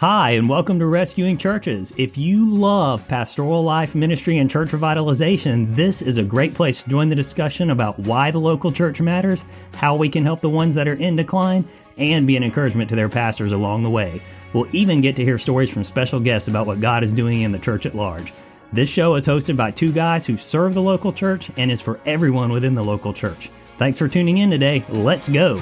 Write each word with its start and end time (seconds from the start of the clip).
Hi, 0.00 0.32
and 0.32 0.46
welcome 0.46 0.78
to 0.80 0.84
Rescuing 0.84 1.38
Churches. 1.38 1.90
If 1.96 2.18
you 2.18 2.50
love 2.50 3.08
pastoral 3.08 3.64
life, 3.64 3.94
ministry, 3.94 4.36
and 4.36 4.50
church 4.50 4.68
revitalization, 4.68 5.74
this 5.74 6.02
is 6.02 6.18
a 6.18 6.22
great 6.22 6.52
place 6.52 6.82
to 6.82 6.90
join 6.90 7.08
the 7.08 7.14
discussion 7.14 7.70
about 7.70 7.98
why 8.00 8.30
the 8.30 8.38
local 8.38 8.70
church 8.70 9.00
matters, 9.00 9.46
how 9.72 9.96
we 9.96 10.10
can 10.10 10.22
help 10.22 10.42
the 10.42 10.50
ones 10.50 10.74
that 10.74 10.86
are 10.86 10.96
in 10.96 11.16
decline, 11.16 11.66
and 11.96 12.26
be 12.26 12.36
an 12.36 12.44
encouragement 12.44 12.90
to 12.90 12.94
their 12.94 13.08
pastors 13.08 13.52
along 13.52 13.84
the 13.84 13.88
way. 13.88 14.20
We'll 14.52 14.68
even 14.72 15.00
get 15.00 15.16
to 15.16 15.24
hear 15.24 15.38
stories 15.38 15.70
from 15.70 15.82
special 15.82 16.20
guests 16.20 16.46
about 16.46 16.66
what 16.66 16.82
God 16.82 17.02
is 17.02 17.14
doing 17.14 17.40
in 17.40 17.52
the 17.52 17.58
church 17.58 17.86
at 17.86 17.96
large. 17.96 18.34
This 18.74 18.90
show 18.90 19.14
is 19.14 19.26
hosted 19.26 19.56
by 19.56 19.70
two 19.70 19.92
guys 19.92 20.26
who 20.26 20.36
serve 20.36 20.74
the 20.74 20.82
local 20.82 21.10
church 21.10 21.50
and 21.56 21.70
is 21.72 21.80
for 21.80 22.00
everyone 22.04 22.52
within 22.52 22.74
the 22.74 22.84
local 22.84 23.14
church. 23.14 23.48
Thanks 23.78 23.96
for 23.96 24.08
tuning 24.08 24.36
in 24.36 24.50
today. 24.50 24.84
Let's 24.90 25.26
go. 25.26 25.58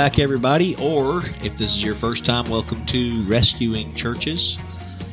Back, 0.00 0.18
everybody. 0.18 0.74
Or 0.76 1.22
if 1.42 1.58
this 1.58 1.72
is 1.76 1.84
your 1.84 1.94
first 1.94 2.24
time, 2.24 2.48
welcome 2.48 2.86
to 2.86 3.22
Rescuing 3.24 3.94
Churches, 3.94 4.56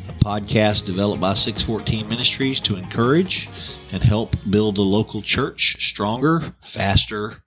a 0.07 0.13
podcast 0.23 0.85
developed 0.85 1.19
by 1.19 1.33
614 1.33 2.07
Ministries 2.07 2.61
to 2.61 2.77
encourage 2.77 3.49
and 3.91 4.01
help 4.01 4.37
build 4.49 4.77
a 4.77 4.81
local 4.81 5.21
church 5.21 5.85
stronger, 5.85 6.53
faster, 6.63 7.43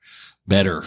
better. 0.47 0.84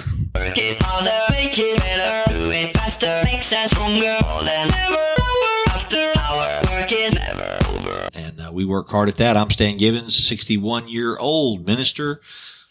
And 8.14 8.40
uh, 8.40 8.52
we 8.54 8.64
work 8.64 8.90
hard 8.90 9.10
at 9.10 9.16
that. 9.16 9.38
I'm 9.38 9.50
Stan 9.50 9.78
Givens, 9.78 10.16
61 10.28 10.88
year 10.88 11.18
old 11.18 11.66
minister, 11.66 12.22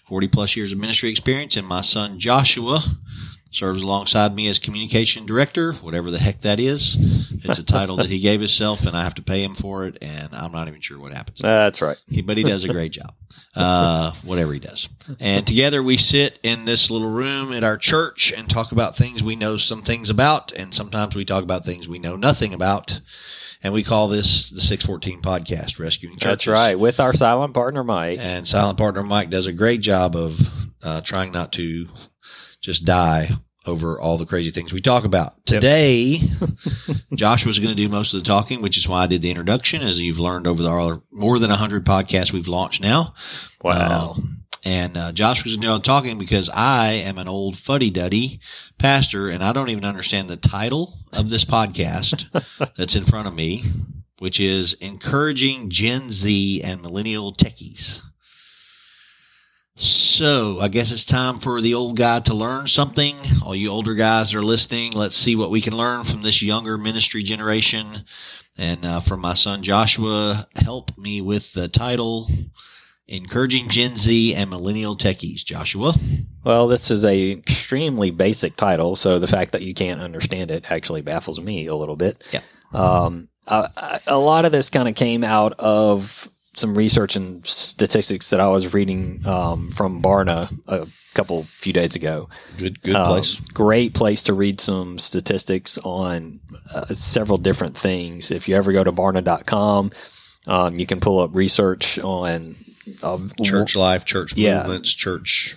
40 0.06 0.28
plus 0.28 0.54
years 0.54 0.70
of 0.70 0.78
ministry 0.78 1.08
experience, 1.08 1.56
and 1.56 1.66
my 1.66 1.80
son 1.80 2.20
Joshua 2.20 2.84
serves 3.52 3.82
alongside 3.82 4.34
me 4.34 4.48
as 4.48 4.58
communication 4.58 5.26
director, 5.26 5.74
whatever 5.74 6.10
the 6.10 6.18
heck 6.18 6.40
that 6.40 6.58
is. 6.58 6.96
It's 7.44 7.58
a 7.58 7.62
title 7.62 7.96
that 7.96 8.06
he 8.08 8.18
gave 8.18 8.40
himself, 8.40 8.86
and 8.86 8.96
I 8.96 9.04
have 9.04 9.14
to 9.16 9.22
pay 9.22 9.42
him 9.44 9.54
for 9.54 9.86
it, 9.86 9.98
and 10.00 10.30
I'm 10.32 10.52
not 10.52 10.68
even 10.68 10.80
sure 10.80 10.98
what 10.98 11.12
happens. 11.12 11.40
that's 11.40 11.82
right. 11.82 11.98
He, 12.08 12.22
but 12.22 12.36
he 12.36 12.44
does 12.44 12.64
a 12.64 12.68
great 12.68 12.92
job, 12.92 13.14
uh, 13.54 14.12
whatever 14.22 14.52
he 14.52 14.58
does. 14.58 14.88
And 15.20 15.46
together 15.46 15.82
we 15.82 15.98
sit 15.98 16.38
in 16.42 16.64
this 16.64 16.90
little 16.90 17.10
room 17.10 17.52
at 17.52 17.62
our 17.62 17.76
church 17.76 18.32
and 18.32 18.48
talk 18.48 18.72
about 18.72 18.96
things 18.96 19.22
we 19.22 19.36
know 19.36 19.58
some 19.58 19.82
things 19.82 20.08
about, 20.08 20.52
and 20.52 20.72
sometimes 20.72 21.14
we 21.14 21.24
talk 21.24 21.44
about 21.44 21.64
things 21.64 21.86
we 21.86 21.98
know 21.98 22.16
nothing 22.16 22.54
about. 22.54 23.00
And 23.64 23.72
we 23.72 23.84
call 23.84 24.08
this 24.08 24.50
the 24.50 24.60
614 24.60 25.22
podcast, 25.22 25.78
Rescuing 25.78 26.14
Churches. 26.16 26.24
That's 26.24 26.46
right, 26.48 26.76
with 26.76 26.98
our 26.98 27.14
silent 27.14 27.54
partner, 27.54 27.84
Mike. 27.84 28.18
And 28.20 28.46
silent 28.48 28.76
partner 28.76 29.04
Mike 29.04 29.30
does 29.30 29.46
a 29.46 29.52
great 29.52 29.80
job 29.82 30.16
of 30.16 30.40
uh, 30.82 31.00
trying 31.02 31.30
not 31.30 31.52
to 31.52 31.86
just 32.62 32.84
die 32.84 33.30
over 33.66 34.00
all 34.00 34.18
the 34.18 34.26
crazy 34.26 34.50
things 34.50 34.72
we 34.72 34.80
talk 34.80 35.04
about. 35.04 35.44
Today, 35.46 35.94
yep. 36.86 36.96
Joshua's 37.14 37.58
going 37.58 37.74
to 37.74 37.80
do 37.80 37.88
most 37.88 38.12
of 38.12 38.20
the 38.20 38.26
talking, 38.26 38.62
which 38.62 38.76
is 38.76 38.88
why 38.88 39.02
I 39.02 39.06
did 39.06 39.22
the 39.22 39.30
introduction. 39.30 39.82
As 39.82 40.00
you've 40.00 40.18
learned 40.18 40.46
over 40.46 40.62
the 40.62 41.02
more 41.10 41.38
than 41.38 41.50
100 41.50 41.84
podcasts 41.84 42.32
we've 42.32 42.48
launched 42.48 42.80
now. 42.80 43.14
Wow. 43.62 44.14
Um, 44.16 44.38
and 44.64 44.96
uh, 44.96 45.12
to 45.12 45.60
do 45.60 45.72
the 45.72 45.80
talking 45.80 46.18
because 46.18 46.48
I 46.48 46.90
am 46.90 47.18
an 47.18 47.28
old 47.28 47.56
fuddy 47.56 47.90
duddy 47.90 48.40
pastor 48.78 49.28
and 49.28 49.42
I 49.42 49.52
don't 49.52 49.70
even 49.70 49.84
understand 49.84 50.30
the 50.30 50.36
title 50.36 51.00
of 51.12 51.30
this 51.30 51.44
podcast 51.44 52.24
that's 52.76 52.94
in 52.94 53.04
front 53.04 53.26
of 53.26 53.34
me, 53.34 53.64
which 54.18 54.38
is 54.38 54.74
Encouraging 54.74 55.68
Gen 55.68 56.12
Z 56.12 56.62
and 56.62 56.80
Millennial 56.80 57.32
Techies. 57.32 58.02
So 59.74 60.60
I 60.60 60.68
guess 60.68 60.92
it's 60.92 61.04
time 61.04 61.38
for 61.38 61.60
the 61.60 61.74
old 61.74 61.96
guy 61.96 62.20
to 62.20 62.34
learn 62.34 62.68
something. 62.68 63.16
All 63.42 63.54
you 63.54 63.70
older 63.70 63.94
guys 63.94 64.34
are 64.34 64.42
listening. 64.42 64.92
Let's 64.92 65.16
see 65.16 65.34
what 65.34 65.50
we 65.50 65.60
can 65.62 65.76
learn 65.76 66.04
from 66.04 66.22
this 66.22 66.42
younger 66.42 66.76
ministry 66.76 67.22
generation. 67.22 68.04
And 68.58 68.84
uh, 68.84 69.00
from 69.00 69.20
my 69.20 69.32
son 69.32 69.62
Joshua, 69.62 70.46
help 70.56 70.96
me 70.98 71.22
with 71.22 71.54
the 71.54 71.68
title 71.68 72.28
Encouraging 73.08 73.68
Gen 73.68 73.96
Z 73.96 74.34
and 74.34 74.50
Millennial 74.50 74.96
Techies. 74.96 75.44
Joshua? 75.44 75.94
Well, 76.44 76.68
this 76.68 76.90
is 76.90 77.04
a 77.04 77.32
extremely 77.32 78.10
basic 78.10 78.56
title, 78.56 78.94
so 78.94 79.18
the 79.18 79.26
fact 79.26 79.52
that 79.52 79.62
you 79.62 79.74
can't 79.74 80.00
understand 80.00 80.50
it 80.50 80.64
actually 80.70 81.00
baffles 81.00 81.40
me 81.40 81.66
a 81.66 81.74
little 81.74 81.96
bit. 81.96 82.22
Yeah. 82.30 82.40
Um, 82.72 83.28
a 83.46 84.18
lot 84.18 84.44
of 84.44 84.52
this 84.52 84.70
kind 84.70 84.88
of 84.88 84.94
came 84.94 85.24
out 85.24 85.54
of 85.58 86.28
some 86.54 86.76
research 86.76 87.16
and 87.16 87.46
statistics 87.46 88.28
that 88.30 88.40
I 88.40 88.48
was 88.48 88.74
reading 88.74 89.26
um, 89.26 89.70
from 89.70 90.02
Barna 90.02 90.50
a 90.68 90.86
couple 91.14 91.44
few 91.44 91.72
days 91.72 91.94
ago. 91.94 92.28
Good, 92.58 92.82
good 92.82 92.94
um, 92.94 93.06
place. 93.06 93.36
Great 93.54 93.94
place 93.94 94.22
to 94.24 94.34
read 94.34 94.60
some 94.60 94.98
statistics 94.98 95.78
on 95.78 96.40
uh, 96.70 96.94
several 96.94 97.38
different 97.38 97.76
things. 97.76 98.30
If 98.30 98.48
you 98.48 98.56
ever 98.56 98.72
go 98.72 98.84
to 98.84 98.92
Barna.com, 98.92 99.92
um, 100.46 100.78
you 100.78 100.86
can 100.86 101.00
pull 101.00 101.20
up 101.20 101.34
research 101.34 101.98
on 101.98 102.56
uh, 103.02 103.18
church 103.42 103.74
life, 103.74 104.04
church 104.04 104.36
yeah. 104.36 104.62
movements, 104.62 104.92
church, 104.92 105.56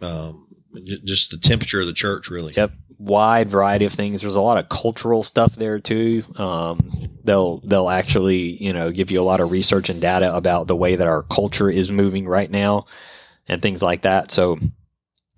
um, 0.00 0.45
just 0.84 1.30
the 1.30 1.38
temperature 1.38 1.80
of 1.80 1.86
the 1.86 1.92
church, 1.92 2.28
really. 2.30 2.54
Yep 2.56 2.72
wide 2.98 3.50
variety 3.50 3.84
of 3.84 3.92
things. 3.92 4.20
There's 4.20 4.36
a 4.36 4.40
lot 4.40 4.58
of 4.58 4.68
cultural 4.68 5.22
stuff 5.22 5.54
there 5.54 5.78
too. 5.78 6.24
Um, 6.36 7.10
they'll 7.24 7.58
they'll 7.60 7.88
actually 7.90 8.62
you 8.62 8.72
know 8.72 8.90
give 8.90 9.10
you 9.10 9.20
a 9.20 9.24
lot 9.24 9.40
of 9.40 9.50
research 9.50 9.88
and 9.88 10.00
data 10.00 10.34
about 10.34 10.66
the 10.66 10.76
way 10.76 10.96
that 10.96 11.06
our 11.06 11.22
culture 11.24 11.70
is 11.70 11.90
moving 11.90 12.26
right 12.26 12.50
now 12.50 12.86
and 13.48 13.60
things 13.60 13.82
like 13.82 14.02
that. 14.02 14.30
So 14.30 14.58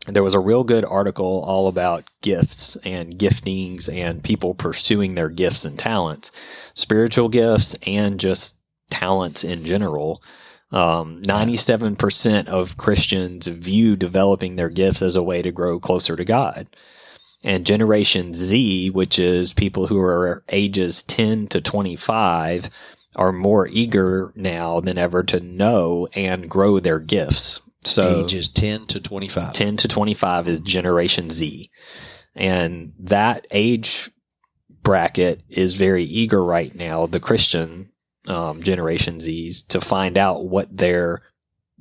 there 0.06 0.22
was 0.22 0.34
a 0.34 0.40
real 0.40 0.64
good 0.64 0.84
article 0.84 1.42
all 1.46 1.68
about 1.68 2.04
gifts 2.22 2.76
and 2.84 3.18
giftings 3.18 3.92
and 3.92 4.22
people 4.22 4.54
pursuing 4.54 5.14
their 5.14 5.28
gifts 5.28 5.64
and 5.64 5.78
talents, 5.78 6.30
spiritual 6.74 7.28
gifts 7.28 7.74
and 7.82 8.18
just 8.18 8.56
talents 8.90 9.44
in 9.44 9.64
general. 9.64 10.22
Um, 10.70 11.22
97% 11.22 12.46
of 12.48 12.76
Christians 12.76 13.46
view 13.46 13.96
developing 13.96 14.56
their 14.56 14.68
gifts 14.68 15.00
as 15.00 15.16
a 15.16 15.22
way 15.22 15.40
to 15.40 15.50
grow 15.50 15.80
closer 15.80 16.14
to 16.14 16.24
God. 16.24 16.68
And 17.42 17.64
Generation 17.64 18.34
Z, 18.34 18.90
which 18.90 19.18
is 19.18 19.52
people 19.52 19.86
who 19.86 19.98
are 20.00 20.42
ages 20.50 21.02
10 21.04 21.48
to 21.48 21.60
25, 21.60 22.68
are 23.16 23.32
more 23.32 23.66
eager 23.68 24.32
now 24.34 24.80
than 24.80 24.98
ever 24.98 25.22
to 25.24 25.40
know 25.40 26.08
and 26.14 26.50
grow 26.50 26.80
their 26.80 26.98
gifts. 26.98 27.60
So 27.84 28.24
ages 28.24 28.48
10 28.48 28.86
to 28.88 29.00
25. 29.00 29.52
10 29.52 29.76
to 29.78 29.88
25 29.88 30.48
is 30.48 30.60
Generation 30.60 31.30
Z. 31.30 31.70
And 32.34 32.92
that 32.98 33.46
age 33.50 34.10
bracket 34.82 35.42
is 35.48 35.74
very 35.74 36.04
eager 36.04 36.42
right 36.42 36.74
now, 36.74 37.06
the 37.06 37.20
Christian 37.20 37.90
um, 38.28 38.62
Generation 38.62 39.18
Zs, 39.18 39.66
to 39.68 39.80
find 39.80 40.16
out 40.16 40.44
what 40.44 40.74
their 40.76 41.22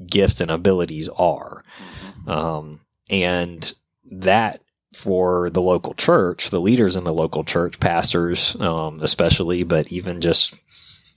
gifts 0.05 0.41
and 0.41 0.51
abilities 0.51 1.09
are. 1.09 1.63
Mm-hmm. 1.77 2.29
Um, 2.29 2.79
and 3.09 3.73
that 4.11 4.61
for 4.93 5.49
the 5.49 5.61
local 5.61 5.93
church, 5.93 6.49
the 6.49 6.61
leaders 6.61 6.95
in 6.95 7.03
the 7.03 7.13
local 7.13 7.43
church, 7.43 7.79
pastors, 7.79 8.55
um, 8.59 9.01
especially, 9.01 9.63
but 9.63 9.87
even 9.91 10.21
just, 10.21 10.53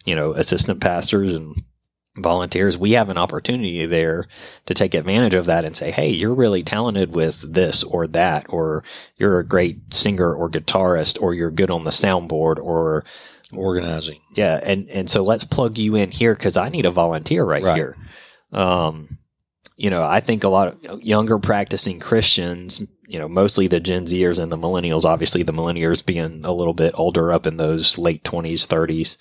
you 0.04 0.14
know, 0.14 0.32
assistant 0.34 0.80
pastors 0.80 1.34
and 1.34 1.62
volunteers, 2.16 2.76
we 2.76 2.92
have 2.92 3.08
an 3.08 3.16
opportunity 3.16 3.86
there 3.86 4.26
to 4.66 4.74
take 4.74 4.94
advantage 4.94 5.34
of 5.34 5.46
that 5.46 5.64
and 5.64 5.76
say, 5.76 5.90
hey, 5.90 6.10
you're 6.10 6.34
really 6.34 6.62
talented 6.62 7.14
with 7.14 7.40
this 7.54 7.82
or 7.84 8.06
that, 8.08 8.46
or 8.48 8.82
you're 9.16 9.38
a 9.38 9.46
great 9.46 9.94
singer 9.94 10.34
or 10.34 10.50
guitarist, 10.50 11.20
or 11.22 11.32
you're 11.32 11.50
good 11.50 11.70
on 11.70 11.84
the 11.84 11.90
soundboard, 11.90 12.58
or 12.58 13.04
organizing. 13.52 14.20
Yeah. 14.34 14.60
And, 14.62 14.88
and 14.88 15.10
so 15.10 15.22
let's 15.22 15.44
plug 15.44 15.78
you 15.78 15.94
in 15.94 16.10
here 16.10 16.34
because 16.34 16.56
I 16.56 16.68
need 16.68 16.86
a 16.86 16.90
volunteer 16.90 17.44
right, 17.44 17.62
right. 17.62 17.76
here. 17.76 17.96
Um, 18.52 19.18
you 19.76 19.88
know, 19.88 20.04
I 20.04 20.20
think 20.20 20.44
a 20.44 20.48
lot 20.48 20.84
of 20.84 21.02
younger 21.02 21.38
practicing 21.38 22.00
Christians, 22.00 22.82
you 23.06 23.18
know, 23.18 23.28
mostly 23.28 23.66
the 23.66 23.80
Gen 23.80 24.04
Zers 24.04 24.38
and 24.38 24.52
the 24.52 24.58
millennials, 24.58 25.04
obviously 25.04 25.42
the 25.42 25.54
millennials 25.54 26.04
being 26.04 26.44
a 26.44 26.52
little 26.52 26.74
bit 26.74 26.92
older 26.96 27.32
up 27.32 27.46
in 27.46 27.56
those 27.56 27.96
late 27.96 28.22
20s, 28.22 28.66
30s, 28.66 29.16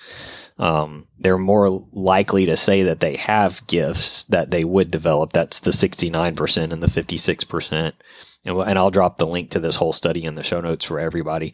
um, 0.59 1.07
they're 1.17 1.37
more 1.37 1.87
likely 1.93 2.45
to 2.47 2.57
say 2.57 2.83
that 2.83 2.99
they 2.99 3.15
have 3.15 3.65
gifts 3.67 4.25
that 4.25 4.51
they 4.51 4.65
would 4.65 4.91
develop. 4.91 5.31
That's 5.31 5.61
the 5.61 5.71
69% 5.71 6.73
and 6.73 6.83
the 6.83 6.87
56%. 6.87 7.93
And, 8.43 8.57
and 8.57 8.77
I'll 8.77 8.91
drop 8.91 9.17
the 9.17 9.27
link 9.27 9.51
to 9.51 9.61
this 9.61 9.77
whole 9.77 9.93
study 9.93 10.25
in 10.25 10.35
the 10.35 10.43
show 10.43 10.59
notes 10.59 10.83
for 10.83 10.99
everybody. 10.99 11.53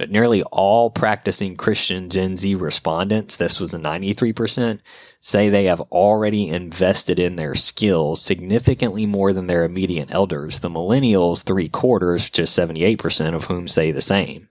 But 0.00 0.10
nearly 0.10 0.42
all 0.44 0.88
practicing 0.88 1.58
Christian 1.58 2.08
Gen 2.08 2.34
Z 2.38 2.54
respondents, 2.54 3.36
this 3.36 3.60
was 3.60 3.72
the 3.72 3.76
93%, 3.76 4.80
say 5.20 5.50
they 5.50 5.66
have 5.66 5.82
already 5.92 6.48
invested 6.48 7.18
in 7.18 7.36
their 7.36 7.54
skills 7.54 8.22
significantly 8.22 9.04
more 9.04 9.34
than 9.34 9.46
their 9.46 9.62
immediate 9.62 10.08
elders. 10.10 10.60
The 10.60 10.70
millennials, 10.70 11.42
three 11.42 11.68
quarters, 11.68 12.30
just 12.30 12.58
78% 12.58 13.34
of 13.34 13.44
whom 13.44 13.68
say 13.68 13.92
the 13.92 14.00
same. 14.00 14.48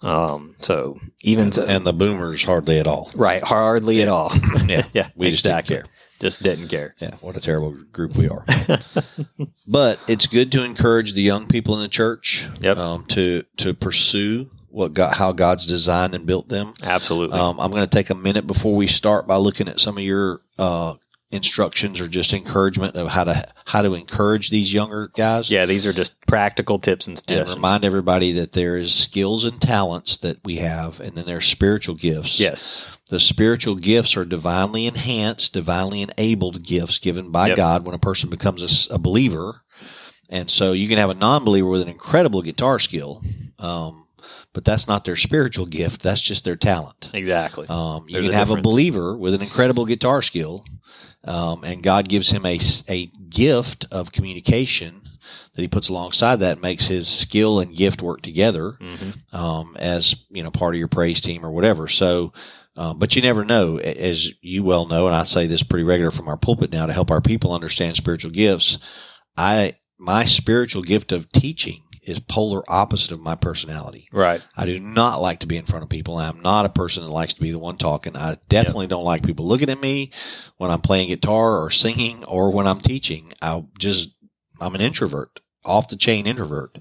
Um, 0.00 0.54
so 0.60 1.00
even 1.22 1.46
and, 1.46 1.54
so, 1.54 1.64
and 1.64 1.84
the 1.84 1.92
boomers 1.92 2.44
hardly 2.44 2.78
at 2.78 2.86
all. 2.86 3.10
right, 3.16 3.42
hardly 3.42 4.00
at 4.02 4.08
all. 4.08 4.32
Yeah, 4.68 4.86
yeah, 4.92 5.08
we 5.16 5.32
just 5.32 5.42
don't 5.42 5.66
care. 5.66 5.86
Just 6.22 6.40
didn't 6.40 6.68
care. 6.68 6.94
Yeah, 7.00 7.16
what 7.20 7.36
a 7.36 7.40
terrible 7.40 7.72
group 7.92 8.14
we 8.16 8.28
are. 8.28 8.44
but 9.66 9.98
it's 10.06 10.26
good 10.28 10.52
to 10.52 10.62
encourage 10.62 11.14
the 11.14 11.20
young 11.20 11.48
people 11.48 11.74
in 11.74 11.82
the 11.82 11.88
church 11.88 12.48
Yep. 12.60 12.76
um, 12.76 13.04
to 13.06 13.42
to 13.56 13.74
pursue 13.74 14.48
what 14.68 14.94
God, 14.94 15.14
how 15.16 15.32
God's 15.32 15.66
designed 15.66 16.14
and 16.14 16.24
built 16.24 16.48
them. 16.48 16.74
Absolutely. 16.80 17.36
Um, 17.38 17.58
I'm 17.58 17.72
going 17.72 17.82
to 17.82 17.90
take 17.90 18.08
a 18.10 18.14
minute 18.14 18.46
before 18.46 18.76
we 18.76 18.86
start 18.86 19.26
by 19.26 19.34
looking 19.36 19.66
at 19.68 19.80
some 19.80 19.98
of 19.98 20.04
your 20.04 20.42
uh, 20.58 20.94
instructions 21.32 21.98
or 22.00 22.06
just 22.08 22.32
encouragement 22.32 22.94
of 22.94 23.08
how 23.08 23.24
to 23.24 23.48
how 23.64 23.82
to 23.82 23.94
encourage 23.94 24.50
these 24.50 24.72
younger 24.72 25.08
guys. 25.16 25.50
yeah, 25.50 25.64
these 25.66 25.86
are 25.86 25.92
just 25.92 26.14
practical 26.26 26.78
tips 26.78 27.06
and 27.06 27.18
stuff. 27.18 27.36
And 27.36 27.48
remind 27.48 27.84
everybody 27.84 28.32
that 28.32 28.52
there 28.52 28.76
is 28.76 28.94
skills 28.94 29.44
and 29.44 29.60
talents 29.60 30.18
that 30.18 30.38
we 30.44 30.56
have, 30.56 31.00
and 31.00 31.16
then 31.16 31.24
there's 31.26 31.46
spiritual 31.46 31.94
gifts. 31.94 32.38
yes. 32.38 32.84
The 33.08 33.20
spiritual 33.20 33.74
gifts 33.74 34.16
are 34.16 34.24
divinely 34.24 34.86
enhanced, 34.86 35.52
divinely 35.52 36.00
enabled 36.00 36.62
gifts 36.62 36.98
given 36.98 37.30
by 37.30 37.48
Yep. 37.48 37.56
God 37.56 37.84
when 37.84 37.94
a 37.94 37.98
person 37.98 38.30
becomes 38.30 38.88
a 38.90 38.98
believer. 38.98 39.62
And 40.30 40.50
so 40.50 40.72
you 40.72 40.88
can 40.88 40.96
have 40.96 41.10
a 41.10 41.14
non 41.14 41.44
believer 41.44 41.68
with 41.68 41.82
an 41.82 41.88
incredible 41.88 42.40
guitar 42.40 42.78
skill, 42.78 43.22
um, 43.58 44.06
but 44.54 44.64
that's 44.64 44.88
not 44.88 45.04
their 45.04 45.16
spiritual 45.16 45.66
gift. 45.66 46.00
That's 46.00 46.22
just 46.22 46.44
their 46.44 46.56
talent. 46.56 47.10
Exactly. 47.12 47.66
Um, 47.68 48.04
you 48.08 48.14
There's 48.14 48.26
can 48.26 48.34
a 48.34 48.38
have 48.38 48.48
a 48.50 48.56
believer 48.62 49.14
with 49.14 49.34
an 49.34 49.42
incredible 49.42 49.84
guitar 49.84 50.22
skill, 50.22 50.64
um, 51.24 51.64
and 51.64 51.82
God 51.82 52.08
gives 52.08 52.30
him 52.30 52.44
a, 52.44 52.58
a 52.88 53.06
gift 53.06 53.86
of 53.90 54.12
communication 54.12 55.02
that 55.54 55.62
he 55.62 55.68
puts 55.68 55.88
alongside 55.88 56.36
that 56.36 56.60
makes 56.60 56.86
his 56.86 57.08
skill 57.08 57.60
and 57.60 57.76
gift 57.76 58.02
work 58.02 58.22
together 58.22 58.76
hmm 58.80 59.10
um, 59.36 59.76
as 59.78 60.14
you 60.30 60.42
know 60.42 60.50
part 60.50 60.74
of 60.74 60.78
your 60.78 60.88
praise 60.88 61.20
team 61.20 61.44
or 61.44 61.50
whatever. 61.50 61.88
So, 61.88 62.32
um, 62.76 62.98
but 62.98 63.16
you 63.16 63.22
never 63.22 63.44
know, 63.44 63.78
as 63.78 64.30
you 64.40 64.62
well 64.62 64.86
know, 64.86 65.06
and 65.06 65.16
I 65.16 65.24
say 65.24 65.46
this 65.46 65.62
pretty 65.62 65.84
regular 65.84 66.10
from 66.10 66.28
our 66.28 66.36
pulpit 66.36 66.72
now 66.72 66.86
to 66.86 66.92
help 66.92 67.10
our 67.10 67.20
people 67.20 67.52
understand 67.52 67.96
spiritual 67.96 68.30
gifts. 68.30 68.78
I 69.36 69.76
my 69.98 70.24
spiritual 70.24 70.82
gift 70.82 71.12
of 71.12 71.30
teaching 71.32 71.82
is 72.02 72.18
polar 72.20 72.62
opposite 72.68 73.12
of 73.12 73.20
my 73.20 73.34
personality. 73.34 74.08
Right. 74.12 74.42
I 74.56 74.66
do 74.66 74.78
not 74.80 75.22
like 75.22 75.40
to 75.40 75.46
be 75.46 75.56
in 75.56 75.66
front 75.66 75.84
of 75.84 75.88
people. 75.88 76.18
I'm 76.18 76.40
not 76.40 76.66
a 76.66 76.70
person 76.70 77.02
that 77.02 77.10
likes 77.10 77.34
to 77.34 77.40
be 77.40 77.52
the 77.52 77.58
one 77.58 77.76
talking. 77.76 78.16
I 78.16 78.38
definitely 78.48 78.88
don't 78.88 79.04
like 79.04 79.22
people 79.22 79.46
looking 79.46 79.70
at 79.70 79.80
me 79.80 80.10
when 80.56 80.70
I'm 80.70 80.80
playing 80.80 81.08
guitar 81.08 81.62
or 81.62 81.70
singing 81.70 82.24
or 82.24 82.50
when 82.50 82.66
I'm 82.66 82.80
teaching. 82.80 83.32
I 83.40 83.64
just 83.78 84.10
I'm 84.60 84.74
an 84.74 84.80
introvert, 84.80 85.40
off 85.64 85.88
the 85.88 85.96
chain 85.96 86.26
introvert. 86.26 86.78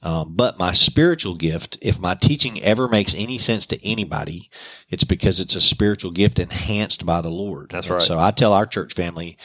Um, 0.00 0.34
but 0.36 0.58
my 0.58 0.72
spiritual 0.72 1.34
gift, 1.34 1.76
if 1.82 1.98
my 1.98 2.14
teaching 2.14 2.62
ever 2.62 2.88
makes 2.88 3.14
any 3.14 3.36
sense 3.36 3.66
to 3.66 3.84
anybody, 3.84 4.48
it's 4.88 5.04
because 5.04 5.40
it's 5.40 5.56
a 5.56 5.60
spiritual 5.60 6.12
gift 6.12 6.38
enhanced 6.38 7.04
by 7.04 7.20
the 7.20 7.30
Lord. 7.30 7.70
That's 7.72 7.86
And 7.86 7.94
right. 7.96 8.02
So 8.02 8.18
I 8.18 8.30
tell 8.30 8.52
our 8.52 8.66
church 8.66 8.94
family, 8.94 9.36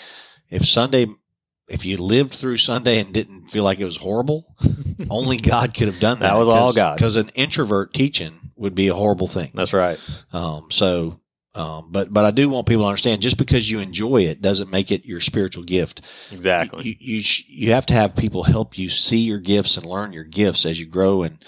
if 0.49 0.67
Sunday, 0.67 1.07
if 1.68 1.86
you 1.86 1.98
lived 1.98 2.33
through 2.33 2.57
Sunday 2.57 3.00
and 3.00 3.13
didn't 3.13 3.50
feel 3.50 3.63
like 3.63 3.80
it 3.80 3.86
was 3.86 3.98
horrible, 3.98 4.56
only 5.10 5.38
God 5.38 5.74
could 5.74 5.88
have 5.88 6.00
done 6.00 6.19
that. 6.19 6.30
That 6.30 6.38
was 6.38 6.48
all 6.48 6.74
God. 6.74 6.98
Because 6.98 7.15
an 7.15 7.30
introvert 7.30 7.94
teaching 7.94 8.51
would 8.56 8.75
be 8.75 8.88
a 8.88 8.94
horrible 8.94 9.27
thing. 9.27 9.51
That's 9.54 9.74
right. 9.74 10.00
Um, 10.31 10.68
so, 10.71 11.19
um, 11.56 11.89
but 11.92 12.12
but 12.12 12.25
I 12.25 12.31
do 12.31 12.50
want 12.50 12.68
people 12.68 12.83
to 12.83 12.89
understand 12.89 13.21
just 13.21 13.38
because 13.38 13.69
you 13.69 13.80
enjoy 13.80 14.24
it 14.24 14.42
doesn't 14.42 14.71
make 14.71 14.92
it 14.92 15.06
your 15.06 15.21
spiritual 15.21 15.63
gift. 15.63 16.01
Exactly. 16.31 16.83
You 16.83 16.95
you, 17.00 17.24
sh- 17.24 17.44
you 17.48 17.71
have 17.74 17.86
to 17.88 17.94
have 17.94 18.16
people 18.16 18.44
help 18.44 18.77
you 18.77 18.89
see 18.89 19.19
your 19.19 19.39
gifts 19.39 19.77
and 19.77 19.86
learn 19.86 20.13
your 20.13 20.24
gifts 20.24 20.66
as 20.66 20.80
you 20.80 20.86
grow. 20.86 21.24
And 21.24 21.44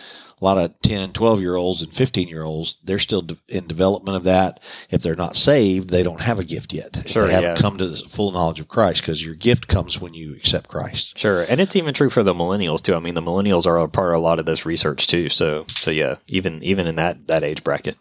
a 0.46 0.48
lot 0.48 0.58
of 0.58 0.80
ten 0.82 1.02
and 1.02 1.14
twelve 1.14 1.42
year 1.42 1.56
olds 1.56 1.82
and 1.82 1.94
fifteen 1.94 2.28
year 2.28 2.44
olds 2.44 2.78
they're 2.84 3.00
still 3.00 3.22
de- 3.24 3.38
in 3.48 3.66
development 3.68 4.16
of 4.16 4.24
that. 4.26 4.60
If 4.92 5.02
they're 5.02 5.16
not 5.16 5.36
saved, 5.36 5.90
they 5.90 6.04
don't 6.04 6.22
have 6.22 6.38
a 6.40 6.44
gift 6.44 6.72
yet. 6.72 6.98
If 6.98 7.12
Sure, 7.12 7.26
they 7.28 7.34
haven't 7.34 7.56
yeah. 7.56 7.62
come 7.62 7.78
to 7.78 7.88
the 7.88 7.98
full 8.10 8.32
knowledge 8.32 8.60
of 8.60 8.68
Christ 8.68 9.02
because 9.02 9.24
your 9.24 9.36
gift 9.36 9.68
comes 9.68 10.00
when 10.00 10.14
you 10.14 10.36
accept 10.36 10.70
Christ. 10.70 11.18
Sure, 11.18 11.42
and 11.44 11.60
it's 11.60 11.76
even 11.76 11.94
true 11.94 12.10
for 12.10 12.22
the 12.24 12.34
millennials 12.34 12.82
too. 12.84 12.96
I 12.96 13.00
mean, 13.00 13.16
the 13.16 13.22
millennials 13.22 13.66
are 13.66 13.78
a 13.80 13.88
part 13.88 14.14
of 14.14 14.20
a 14.20 14.24
lot 14.24 14.40
of 14.40 14.46
this 14.46 14.66
research 14.66 15.08
too. 15.08 15.30
So, 15.30 15.66
so 15.80 15.90
yeah, 15.92 16.16
even 16.28 16.62
even 16.64 16.86
in 16.88 16.96
that 16.98 17.28
that 17.28 17.44
age 17.44 17.64
bracket, 17.64 17.98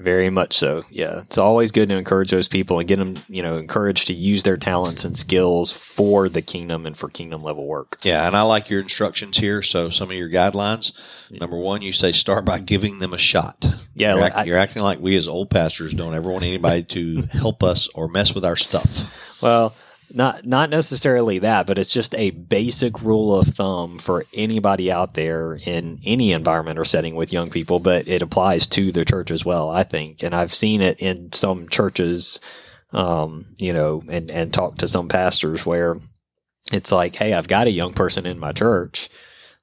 very 0.00 0.30
much 0.30 0.56
so. 0.58 0.84
Yeah, 0.90 1.20
it's 1.20 1.38
always 1.38 1.70
good 1.72 1.88
to 1.90 1.96
encourage 1.96 2.30
those 2.30 2.48
people 2.48 2.78
and 2.78 2.88
get 2.88 2.96
them, 2.96 3.16
you 3.28 3.42
know, 3.42 3.56
encouraged 3.58 4.06
to 4.08 4.14
use 4.14 4.42
their 4.42 4.56
talents 4.56 5.04
and 5.04 5.16
skills 5.16 5.70
for 5.70 6.28
the 6.28 6.42
kingdom 6.42 6.86
and 6.86 6.96
for 6.96 7.08
kingdom 7.08 7.42
level 7.42 7.66
work. 7.66 7.98
Yeah, 8.02 8.26
and 8.26 8.36
I 8.36 8.42
like 8.42 8.70
your 8.70 8.80
instructions 8.80 9.36
here. 9.38 9.62
So 9.62 9.90
some 9.90 10.10
of 10.10 10.16
your 10.16 10.28
guidelines. 10.30 10.92
Number 11.30 11.56
one, 11.58 11.82
you 11.82 11.92
say 11.92 12.12
start 12.12 12.44
by 12.44 12.58
giving 12.58 12.98
them 12.98 13.12
a 13.12 13.18
shot. 13.18 13.64
Yeah, 13.94 14.12
you're, 14.14 14.20
like 14.20 14.32
act- 14.32 14.38
I- 14.38 14.44
you're 14.44 14.58
acting 14.58 14.82
like 14.82 14.98
we 15.00 15.16
as 15.16 15.28
old 15.28 15.50
pastors 15.50 15.92
don't 15.94 16.14
ever 16.14 16.30
want 16.30 16.44
anybody 16.44 16.82
to 16.84 17.22
help 17.32 17.62
us 17.62 17.88
or 17.94 18.08
mess 18.08 18.34
with 18.34 18.44
our 18.44 18.56
stuff. 18.56 19.04
Well, 19.40 19.74
not 20.14 20.46
not 20.46 20.70
necessarily 20.70 21.38
that, 21.40 21.66
but 21.66 21.78
it's 21.78 21.92
just 21.92 22.14
a 22.14 22.30
basic 22.30 23.00
rule 23.02 23.38
of 23.38 23.48
thumb 23.48 23.98
for 23.98 24.24
anybody 24.34 24.90
out 24.90 25.14
there 25.14 25.54
in 25.54 26.00
any 26.04 26.32
environment 26.32 26.78
or 26.78 26.84
setting 26.84 27.14
with 27.14 27.32
young 27.32 27.50
people, 27.50 27.80
but 27.80 28.08
it 28.08 28.22
applies 28.22 28.66
to 28.68 28.92
the 28.92 29.04
church 29.04 29.30
as 29.30 29.44
well, 29.44 29.70
I 29.70 29.84
think. 29.84 30.22
And 30.22 30.34
I've 30.34 30.54
seen 30.54 30.80
it 30.80 30.98
in 30.98 31.32
some 31.32 31.68
churches 31.68 32.40
um, 32.92 33.46
you 33.58 33.72
know, 33.72 34.02
and 34.08 34.30
and 34.30 34.52
talk 34.52 34.78
to 34.78 34.88
some 34.88 35.08
pastors 35.08 35.64
where 35.64 35.96
it's 36.72 36.92
like, 36.92 37.14
"Hey, 37.14 37.32
I've 37.32 37.48
got 37.48 37.66
a 37.66 37.72
young 37.72 37.92
person 37.92 38.26
in 38.26 38.38
my 38.38 38.52
church." 38.52 39.08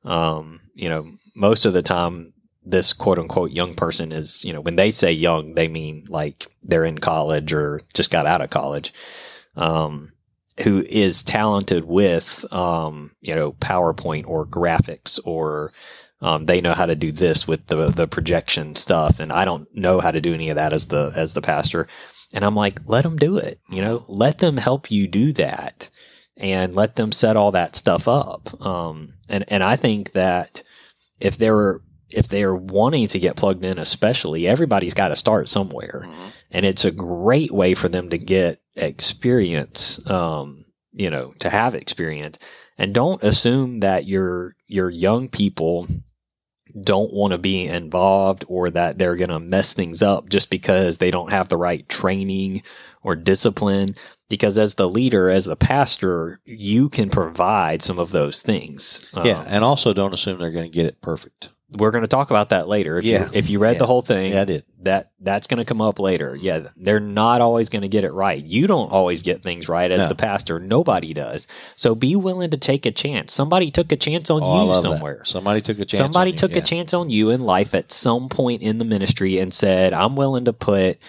Um, 0.04 0.62
you 0.74 0.90
know, 0.90 1.12
most 1.36 1.66
of 1.66 1.74
the 1.74 1.82
time 1.82 2.34
this 2.66 2.94
quote 2.94 3.20
unquote 3.20 3.52
young 3.52 3.76
person 3.76 4.12
is, 4.12 4.44
you 4.44 4.54
know, 4.54 4.62
when 4.62 4.76
they 4.76 4.92
say 4.92 5.12
young, 5.12 5.54
they 5.56 5.68
mean 5.68 6.06
like 6.10 6.48
they're 6.64 6.86
in 6.86 6.98
college 6.98 7.54
or 7.54 7.82
just 7.94 8.12
got 8.12 8.26
out 8.26 8.42
of 8.42 8.50
college. 8.50 8.94
Um, 9.56 10.14
who 10.62 10.84
is 10.84 11.24
talented 11.24 11.86
with 11.86 12.46
um, 12.52 13.12
you 13.22 13.36
know 13.36 13.54
PowerPoint 13.54 14.28
or 14.28 14.46
graphics 14.46 15.20
or 15.24 15.72
um, 16.22 16.46
they 16.46 16.62
know 16.62 16.74
how 16.74 16.86
to 16.86 16.96
do 16.96 17.12
this 17.12 17.48
with 17.48 17.68
the 17.68 17.90
the 17.90 18.08
projection 18.08 18.76
stuff, 18.76 19.20
and 19.20 19.32
I 19.32 19.46
don't 19.46 19.68
know 19.76 20.00
how 20.00 20.12
to 20.12 20.22
do 20.22 20.34
any 20.34 20.50
of 20.50 20.56
that 20.56 20.74
as 20.74 20.88
the 20.88 21.12
as 21.16 21.34
the 21.34 21.42
pastor. 21.42 21.88
And 22.34 22.44
I'm 22.44 22.56
like, 22.56 22.82
let 22.88 23.04
them 23.04 23.18
do 23.18 23.38
it. 23.38 23.60
You 23.70 23.82
know, 23.82 24.04
let 24.08 24.40
them 24.40 24.58
help 24.58 24.92
you 24.92 25.08
do 25.08 25.32
that, 25.34 25.90
and 26.36 26.76
let 26.76 26.96
them 26.96 27.12
set 27.12 27.38
all 27.38 27.52
that 27.52 27.76
stuff 27.76 28.08
up. 28.08 28.60
Um, 28.62 29.14
and 29.30 29.46
and 29.48 29.64
I 29.64 29.76
think 29.76 30.14
that 30.14 30.64
if 31.20 31.38
they're 31.38 31.82
if 32.10 32.28
they're 32.28 32.56
wanting 32.56 33.08
to 33.10 33.20
get 33.20 33.36
plugged 33.36 33.64
in, 33.64 33.78
especially 33.78 34.48
everybody's 34.48 34.94
got 34.96 35.10
to 35.10 35.16
start 35.16 35.50
somewhere 35.50 36.10
and 36.52 36.66
it's 36.66 36.86
a 36.86 36.92
great 36.92 37.52
way 37.52 37.74
for 37.74 37.90
them 37.90 38.10
to 38.10 38.18
get 38.18 38.62
experience 38.76 40.00
um 40.06 40.66
you 40.98 41.10
know 41.10 41.34
to 41.40 41.50
have 41.50 41.76
experience. 41.76 42.38
And 42.78 42.94
don't 42.94 43.24
assume 43.24 43.80
that 43.80 44.06
your 44.06 44.56
your 44.68 44.90
young 44.90 45.30
people 45.30 45.88
don't 46.82 47.14
want 47.14 47.32
to 47.32 47.38
be 47.38 47.66
involved 47.66 48.46
or 48.48 48.70
that 48.70 48.98
they're 48.98 49.16
going 49.16 49.30
to 49.30 49.40
mess 49.40 49.74
things 49.74 50.04
up 50.04 50.30
just 50.30 50.50
because 50.50 50.98
they 50.98 51.10
don't 51.10 51.32
have 51.32 51.50
the 51.50 51.58
right 51.58 51.88
training 51.88 52.62
or 53.02 53.16
discipline. 53.16 53.96
Because 54.30 54.58
as 54.58 54.76
the 54.76 54.90
leader 54.90 55.30
as 55.30 55.46
the 55.46 55.56
pastor 55.56 56.40
you 56.46 56.90
can 56.90 57.10
provide 57.10 57.82
some 57.82 57.98
of 57.98 58.12
those 58.12 58.42
things. 58.42 59.02
Yeah, 59.14 59.40
Um, 59.40 59.46
and 59.48 59.64
also 59.64 59.94
don't 59.94 60.14
assume 60.14 60.38
they're 60.38 60.52
going 60.52 60.70
to 60.70 60.76
get 60.76 60.86
it 60.86 61.02
perfect. 61.02 61.50
We're 61.72 61.92
going 61.92 62.04
to 62.04 62.08
talk 62.08 62.30
about 62.30 62.50
that 62.52 62.70
later 62.70 62.98
if 62.98 63.04
Yeah. 63.04 63.26
you 63.26 63.30
if 63.34 63.50
you 63.50 63.60
read 63.60 63.74
Yeah. 63.74 63.80
the 63.80 63.88
whole 63.88 64.02
thing 64.02 64.32
Yeah, 64.32 64.42
I 64.42 64.46
did. 64.46 64.64
that 64.84 65.12
that's 65.20 65.48
going 65.48 65.58
to 65.58 65.66
come 65.66 65.82
up 65.82 66.00
later. 66.00 66.34
Yeah, 66.40 66.70
they're 66.78 67.02
not 67.02 67.42
always 67.42 67.68
going 67.68 67.82
to 67.82 67.90
get 67.90 68.06
it 68.06 68.14
right. 68.14 68.42
You 68.42 68.68
don't 68.68 68.90
always 68.90 69.22
get 69.22 69.44
things 69.44 69.68
right 69.68 69.92
as 69.92 70.04
No. 70.04 70.08
the 70.08 70.16
pastor. 70.16 70.60
Nobody 70.60 71.14
does. 71.14 71.46
So 71.76 71.94
be 71.94 72.16
willing 72.16 72.52
to 72.52 72.58
take 72.58 72.86
a 72.86 72.92
chance. 72.92 73.34
Somebody 73.34 73.70
took 73.70 73.92
a 73.92 73.98
chance 73.98 74.30
on 74.30 74.42
Oh, 74.42 74.56
you 74.62 74.64
love 74.70 74.84
that. 74.84 74.92
somewhere. 74.94 75.26
Somebody 75.26 75.60
took 75.62 75.80
a 75.80 75.86
chance. 75.86 76.00
Somebody 76.00 76.32
on 76.32 76.34
you, 76.36 76.40
took 76.40 76.52
yeah. 76.52 76.60
a 76.60 76.62
chance 76.62 76.94
on 76.94 77.10
you 77.10 77.32
in 77.32 77.42
life 77.42 77.76
at 77.76 77.92
some 77.92 78.30
point 78.30 78.62
in 78.62 78.78
the 78.78 78.86
ministry 78.86 79.38
and 79.38 79.54
said, 79.54 79.92
"I'm 79.92 80.16
willing 80.16 80.46
to 80.46 80.54
put 80.54 81.00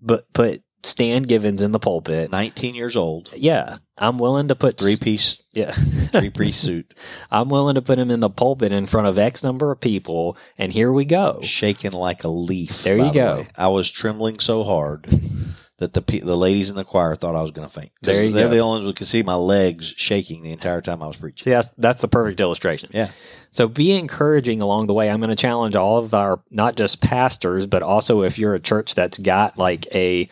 but 0.00 0.30
put 0.32 0.62
Stan 0.86 1.22
Givens 1.24 1.62
in 1.62 1.72
the 1.72 1.78
pulpit." 1.78 2.30
19 2.30 2.74
years 2.74 2.96
old, 2.96 3.30
Yeah, 3.34 3.78
I'm 3.98 4.18
willing 4.18 4.48
to 4.48 4.54
put 4.54 4.78
three 4.78 4.96
piece, 4.96 5.38
Yeah, 5.52 5.72
three 6.12 6.30
piece 6.30 6.58
suit, 6.58 6.94
I'm 7.30 7.48
willing 7.48 7.74
to 7.76 7.82
put 7.82 7.98
him 7.98 8.10
in 8.10 8.20
the 8.20 8.30
pulpit 8.30 8.72
in 8.72 8.86
front 8.86 9.06
of 9.06 9.18
X 9.18 9.42
number 9.42 9.70
of 9.70 9.80
people, 9.80 10.36
and 10.58 10.72
here 10.72 10.92
we 10.92 11.04
go. 11.04 11.40
shaking 11.42 11.92
like 11.92 12.24
a 12.24 12.28
leaf. 12.28 12.82
There 12.82 12.96
you 12.96 13.04
the 13.06 13.10
go. 13.12 13.36
way. 13.38 13.48
I 13.56 13.68
was 13.68 13.90
trembling 13.90 14.40
so 14.40 14.64
hard 14.64 15.06
that 15.78 15.92
the 15.92 16.20
the 16.20 16.36
ladies 16.36 16.70
in 16.70 16.76
the 16.76 16.84
choir 16.84 17.16
thought 17.16 17.34
I 17.34 17.42
was 17.42 17.50
going 17.50 17.66
to 17.66 17.74
faint. 17.74 17.90
There 18.00 18.24
you 18.24 18.32
they're 18.32 18.46
go. 18.46 18.54
the 18.54 18.60
only 18.60 18.80
ones 18.80 18.90
who 18.90 18.94
could 18.94 19.08
see 19.08 19.22
my 19.22 19.34
legs 19.34 19.92
shaking 19.96 20.42
the 20.42 20.52
entire 20.52 20.80
time 20.80 21.02
I 21.02 21.06
was 21.08 21.16
preaching. 21.16 21.44
See, 21.44 21.50
that's 21.50 21.68
that's 21.78 22.00
the 22.00 22.08
perfect 22.08 22.40
illustration. 22.40 22.90
Yeah. 22.92 23.10
So 23.50 23.66
be 23.66 23.92
encouraging 23.92 24.62
along 24.62 24.86
the 24.86 24.94
way. 24.94 25.10
I'm 25.10 25.18
going 25.18 25.30
to 25.30 25.36
challenge 25.36 25.74
all 25.74 25.98
of 25.98 26.14
our 26.14 26.40
not 26.50 26.76
just 26.76 27.00
pastors, 27.00 27.66
but 27.66 27.82
also 27.82 28.22
if 28.22 28.38
you're 28.38 28.54
a 28.54 28.60
church 28.60 28.94
that's 28.94 29.18
got 29.18 29.58
like 29.58 29.86
a 29.92 30.28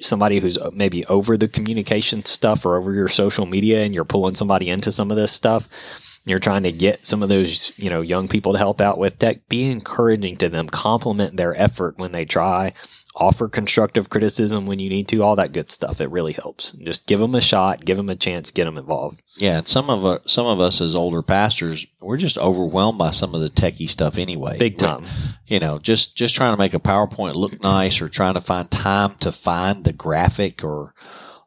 somebody 0.00 0.40
who's 0.40 0.56
uh, 0.56 0.70
maybe 0.72 1.04
over 1.06 1.36
the 1.36 1.48
communication 1.48 2.24
stuff 2.24 2.64
or 2.64 2.76
over 2.76 2.92
your 2.92 3.08
social 3.08 3.46
media, 3.46 3.82
and 3.82 3.94
you're 3.94 4.04
pulling 4.04 4.34
somebody 4.34 4.70
into 4.70 4.90
some 4.90 5.10
of 5.10 5.16
this 5.16 5.32
stuff. 5.32 5.68
You're 6.26 6.38
trying 6.38 6.64
to 6.64 6.72
get 6.72 7.06
some 7.06 7.22
of 7.22 7.30
those, 7.30 7.72
you 7.76 7.88
know, 7.88 8.02
young 8.02 8.28
people 8.28 8.52
to 8.52 8.58
help 8.58 8.80
out 8.80 8.98
with 8.98 9.18
tech. 9.18 9.48
Be 9.48 9.64
encouraging 9.70 10.36
to 10.36 10.50
them. 10.50 10.68
Compliment 10.68 11.36
their 11.38 11.56
effort 11.60 11.96
when 11.98 12.12
they 12.12 12.26
try. 12.26 12.74
Offer 13.16 13.48
constructive 13.48 14.10
criticism 14.10 14.66
when 14.66 14.78
you 14.78 14.90
need 14.90 15.08
to. 15.08 15.22
All 15.22 15.34
that 15.36 15.52
good 15.52 15.72
stuff. 15.72 15.98
It 16.00 16.10
really 16.10 16.34
helps. 16.34 16.72
Just 16.72 17.06
give 17.06 17.20
them 17.20 17.34
a 17.34 17.40
shot. 17.40 17.86
Give 17.86 17.96
them 17.96 18.10
a 18.10 18.16
chance. 18.16 18.50
Get 18.50 18.66
them 18.66 18.76
involved. 18.76 19.22
Yeah, 19.38 19.58
and 19.58 19.66
some 19.68 19.88
of 19.88 20.04
uh, 20.04 20.18
some 20.26 20.44
of 20.46 20.60
us 20.60 20.80
as 20.82 20.94
older 20.94 21.22
pastors, 21.22 21.86
we're 22.00 22.18
just 22.18 22.36
overwhelmed 22.36 22.98
by 22.98 23.12
some 23.12 23.34
of 23.34 23.40
the 23.40 23.50
techie 23.50 23.88
stuff 23.88 24.18
anyway. 24.18 24.58
Big 24.58 24.80
We're- 24.80 24.92
time. 25.00 25.06
you 25.46 25.58
know, 25.58 25.78
just 25.78 26.14
just 26.16 26.34
trying 26.34 26.52
to 26.52 26.58
make 26.58 26.74
a 26.74 26.78
PowerPoint 26.80 27.34
look 27.34 27.62
nice, 27.62 28.00
or 28.02 28.10
trying 28.10 28.34
to 28.34 28.40
find 28.42 28.70
time 28.70 29.14
to 29.20 29.32
find 29.32 29.84
the 29.84 29.94
graphic, 29.94 30.62
or 30.62 30.94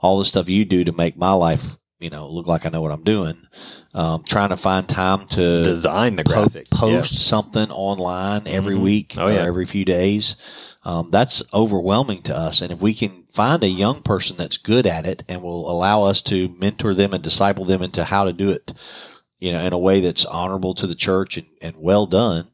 all 0.02 0.18
the 0.18 0.26
stuff 0.26 0.50
you 0.50 0.66
do 0.66 0.84
to 0.84 0.92
make 0.92 1.16
my 1.16 1.32
life, 1.32 1.78
you 2.04 2.10
know, 2.10 2.28
look 2.30 2.46
like 2.48 2.66
I 2.66 2.70
know 2.70 2.82
what 2.82 2.92
I'm 2.92 3.04
doing. 3.04 3.48
Um, 3.94 4.24
trying 4.28 4.50
to 4.50 4.58
find 4.58 4.88
time 4.90 5.28
to 5.30 5.64
Design 5.64 6.16
the 6.16 6.24
po- 6.24 6.46
graphic. 6.46 6.68
Yeah. 6.72 6.78
post 6.78 7.18
something 7.20 7.70
online 7.72 8.48
every 8.48 8.76
Mhm. 8.76 8.82
week 8.82 9.14
Oh, 9.18 9.26
or 9.28 9.32
yeah. 9.34 9.46
every 9.46 9.66
few 9.66 9.86
days. 9.86 10.36
Um, 10.84 11.10
that's 11.12 11.42
overwhelming 11.54 12.24
to 12.24 12.36
us. 12.36 12.60
And 12.62 12.72
if 12.72 12.82
we 12.82 12.94
can 12.94 13.24
find 13.32 13.64
a 13.64 13.70
young 13.70 14.02
person 14.02 14.36
that's 14.38 14.58
good 14.58 14.86
at 14.86 15.06
it 15.06 15.24
and 15.30 15.42
will 15.42 15.70
allow 15.72 16.04
us 16.04 16.22
to 16.24 16.50
mentor 16.60 16.94
them 16.94 17.14
and 17.14 17.24
disciple 17.24 17.64
them 17.66 17.82
into 17.82 18.04
how 18.04 18.26
to 18.26 18.34
do 18.34 18.50
it, 18.50 18.74
you 19.40 19.52
know, 19.54 19.64
in 19.64 19.72
a 19.74 19.78
way 19.78 20.02
that's 20.02 20.26
honorable 20.26 20.74
to 20.76 20.86
the 20.88 20.96
church 20.96 21.38
and, 21.38 21.48
and 21.62 21.76
well 21.78 22.06
done, 22.06 22.48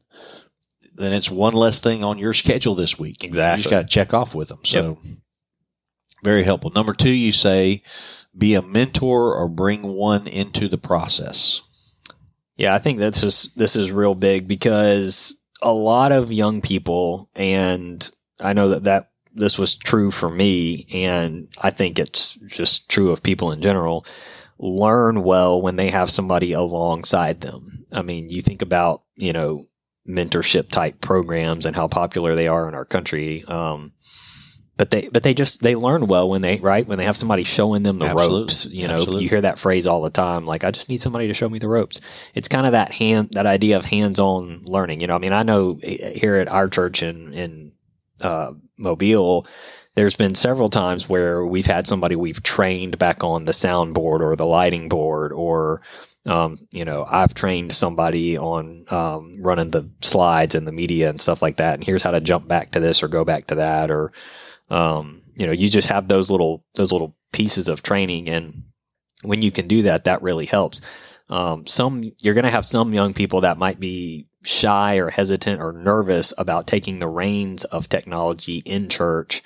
then 0.94 1.12
it's 1.12 1.30
one 1.30 1.54
less 1.54 1.80
thing 1.80 2.04
on 2.04 2.18
your 2.18 2.34
schedule 2.42 2.74
this 2.74 2.98
week. 2.98 3.24
Exactly, 3.24 3.60
You 3.60 3.62
just 3.64 3.70
got 3.70 3.82
to 3.82 3.88
check 3.88 4.12
off 4.14 4.34
with 4.34 4.48
them. 4.48 4.60
So 4.64 4.98
very 6.22 6.42
helpful. 6.44 6.70
Number 6.70 6.92
two, 6.92 7.10
you 7.10 7.32
say 7.32 7.82
be 8.36 8.54
a 8.54 8.62
mentor 8.62 9.34
or 9.34 9.48
bring 9.48 9.82
one 9.82 10.26
into 10.26 10.68
the 10.68 10.78
process. 10.78 11.60
Yeah, 12.56 12.74
I 12.74 12.78
think 12.78 12.98
that's 12.98 13.20
just 13.20 13.56
this 13.56 13.74
is 13.74 13.90
real 13.90 14.14
big 14.14 14.46
because 14.46 15.36
a 15.62 15.72
lot 15.72 16.12
of 16.12 16.32
young 16.32 16.60
people, 16.60 17.28
and 17.34 18.08
I 18.38 18.52
know 18.52 18.68
that 18.68 18.84
that 18.84 19.10
this 19.34 19.58
was 19.58 19.74
true 19.74 20.10
for 20.10 20.28
me, 20.28 20.86
and 20.92 21.48
I 21.58 21.70
think 21.70 21.98
it's 21.98 22.38
just 22.46 22.88
true 22.88 23.12
of 23.12 23.22
people 23.22 23.52
in 23.52 23.62
general. 23.62 24.04
Learn 24.58 25.22
well 25.22 25.62
when 25.62 25.76
they 25.76 25.90
have 25.90 26.10
somebody 26.10 26.52
alongside 26.52 27.40
them. 27.40 27.86
I 27.92 28.02
mean, 28.02 28.28
you 28.28 28.42
think 28.42 28.60
about 28.60 29.02
you 29.16 29.32
know 29.32 29.66
mentorship 30.06 30.70
type 30.70 31.00
programs 31.00 31.64
and 31.66 31.76
how 31.76 31.88
popular 31.88 32.34
they 32.34 32.46
are 32.46 32.68
in 32.68 32.74
our 32.74 32.84
country. 32.84 33.44
Um, 33.46 33.92
but 34.80 34.90
they 34.90 35.08
but 35.12 35.22
they 35.22 35.34
just 35.34 35.60
they 35.60 35.76
learn 35.76 36.06
well 36.06 36.28
when 36.28 36.40
they 36.40 36.56
right 36.56 36.86
when 36.86 36.96
they 36.96 37.04
have 37.04 37.16
somebody 37.16 37.44
showing 37.44 37.82
them 37.82 37.98
the 37.98 38.06
Absolutely. 38.06 38.40
ropes. 38.40 38.64
You 38.64 38.88
know, 38.88 38.94
Absolutely. 38.94 39.22
you 39.24 39.28
hear 39.28 39.42
that 39.42 39.58
phrase 39.58 39.86
all 39.86 40.00
the 40.00 40.10
time. 40.10 40.46
Like, 40.46 40.64
I 40.64 40.70
just 40.70 40.88
need 40.88 41.00
somebody 41.00 41.28
to 41.28 41.34
show 41.34 41.48
me 41.48 41.58
the 41.58 41.68
ropes 41.68 42.00
it's 42.34 42.48
kind 42.48 42.66
of 42.66 42.72
that 42.72 42.92
hand 42.92 43.30
that 43.32 43.46
idea 43.46 43.76
of 43.76 43.84
hands-on 43.84 44.62
learning 44.64 45.00
you 45.00 45.06
know 45.06 45.14
i 45.14 45.18
mean 45.18 45.32
i 45.32 45.42
know 45.42 45.78
eh, 45.82 46.12
here 46.12 46.36
at 46.36 46.48
our 46.48 46.68
church 46.68 47.02
in 47.02 47.32
in 47.32 47.72
uh, 48.20 48.52
mobile 48.76 49.46
there's 49.94 50.16
been 50.16 50.34
several 50.34 50.68
times 50.68 51.08
where 51.08 51.44
we've 51.44 51.66
had 51.66 51.86
somebody 51.86 52.14
we've 52.14 52.42
trained 52.42 52.98
back 52.98 53.24
on 53.24 53.44
the 53.44 53.52
soundboard 53.52 54.20
or 54.20 54.36
the 54.36 54.46
lighting 54.46 54.88
board 54.88 55.32
or 55.32 55.80
um, 56.26 56.58
you 56.70 56.84
know 56.84 57.06
i've 57.08 57.34
trained 57.34 57.72
somebody 57.72 58.36
on 58.36 58.84
um, 58.88 59.32
running 59.38 59.70
the 59.70 59.88
slides 60.02 60.54
and 60.54 60.66
the 60.66 60.72
media 60.72 61.08
and 61.08 61.20
stuff 61.20 61.40
like 61.40 61.56
that 61.56 61.74
and 61.74 61.84
here's 61.84 62.02
how 62.02 62.10
to 62.10 62.20
jump 62.20 62.46
back 62.46 62.72
to 62.72 62.80
this 62.80 63.02
or 63.02 63.08
go 63.08 63.24
back 63.24 63.46
to 63.46 63.54
that 63.54 63.90
or 63.90 64.12
um, 64.70 65.22
you 65.34 65.46
know 65.46 65.52
you 65.52 65.68
just 65.68 65.88
have 65.88 66.08
those 66.08 66.30
little 66.30 66.64
those 66.74 66.92
little 66.92 67.16
pieces 67.32 67.68
of 67.68 67.82
training 67.82 68.28
and 68.28 68.64
when 69.22 69.42
you 69.42 69.50
can 69.50 69.68
do 69.68 69.82
that 69.82 70.04
that 70.04 70.22
really 70.22 70.46
helps. 70.46 70.80
Um, 71.28 71.66
some 71.66 72.12
you're 72.20 72.34
going 72.34 72.44
to 72.44 72.50
have 72.50 72.66
some 72.66 72.92
young 72.92 73.14
people 73.14 73.42
that 73.42 73.58
might 73.58 73.78
be 73.78 74.26
shy 74.42 74.96
or 74.96 75.10
hesitant 75.10 75.60
or 75.60 75.72
nervous 75.72 76.32
about 76.38 76.66
taking 76.66 76.98
the 76.98 77.06
reins 77.06 77.64
of 77.64 77.88
technology 77.88 78.62
in 78.64 78.88
church 78.88 79.42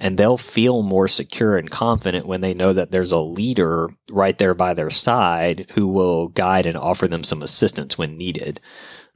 and 0.00 0.18
they'll 0.18 0.38
feel 0.38 0.82
more 0.82 1.06
secure 1.06 1.58
and 1.58 1.70
confident 1.70 2.26
when 2.26 2.40
they 2.40 2.54
know 2.54 2.72
that 2.72 2.90
there's 2.90 3.12
a 3.12 3.18
leader 3.18 3.90
right 4.10 4.38
there 4.38 4.54
by 4.54 4.72
their 4.72 4.88
side 4.88 5.66
who 5.74 5.86
will 5.86 6.28
guide 6.28 6.64
and 6.64 6.76
offer 6.76 7.06
them 7.06 7.22
some 7.22 7.42
assistance 7.42 7.98
when 7.98 8.16
needed. 8.16 8.60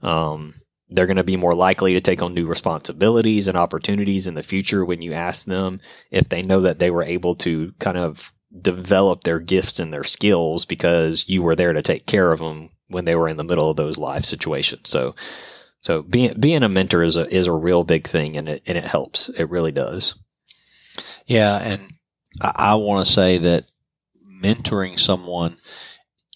Um, 0.02 0.54
they're 0.90 1.06
going 1.06 1.16
to 1.16 1.24
be 1.24 1.36
more 1.36 1.54
likely 1.54 1.94
to 1.94 2.00
take 2.00 2.22
on 2.22 2.34
new 2.34 2.46
responsibilities 2.46 3.48
and 3.48 3.56
opportunities 3.56 4.26
in 4.26 4.34
the 4.34 4.42
future 4.42 4.84
when 4.84 5.02
you 5.02 5.12
ask 5.12 5.46
them 5.46 5.80
if 6.10 6.28
they 6.28 6.42
know 6.42 6.60
that 6.60 6.78
they 6.78 6.90
were 6.90 7.02
able 7.02 7.34
to 7.36 7.72
kind 7.78 7.96
of 7.96 8.32
develop 8.60 9.24
their 9.24 9.40
gifts 9.40 9.80
and 9.80 9.92
their 9.92 10.04
skills 10.04 10.64
because 10.64 11.24
you 11.26 11.42
were 11.42 11.56
there 11.56 11.72
to 11.72 11.82
take 11.82 12.06
care 12.06 12.32
of 12.32 12.38
them 12.38 12.70
when 12.88 13.04
they 13.04 13.14
were 13.14 13.28
in 13.28 13.36
the 13.36 13.44
middle 13.44 13.70
of 13.70 13.76
those 13.76 13.98
life 13.98 14.24
situations. 14.24 14.90
So, 14.90 15.14
so 15.80 16.02
being 16.02 16.38
being 16.38 16.62
a 16.62 16.68
mentor 16.68 17.02
is 17.02 17.16
a 17.16 17.26
is 17.34 17.46
a 17.46 17.52
real 17.52 17.84
big 17.84 18.08
thing, 18.08 18.36
and 18.36 18.48
it 18.48 18.62
and 18.66 18.78
it 18.78 18.84
helps. 18.84 19.28
It 19.30 19.50
really 19.50 19.72
does. 19.72 20.14
Yeah, 21.26 21.56
and 21.56 21.90
I, 22.40 22.52
I 22.56 22.74
want 22.74 23.06
to 23.06 23.12
say 23.12 23.38
that 23.38 23.66
mentoring 24.42 24.98
someone, 25.00 25.56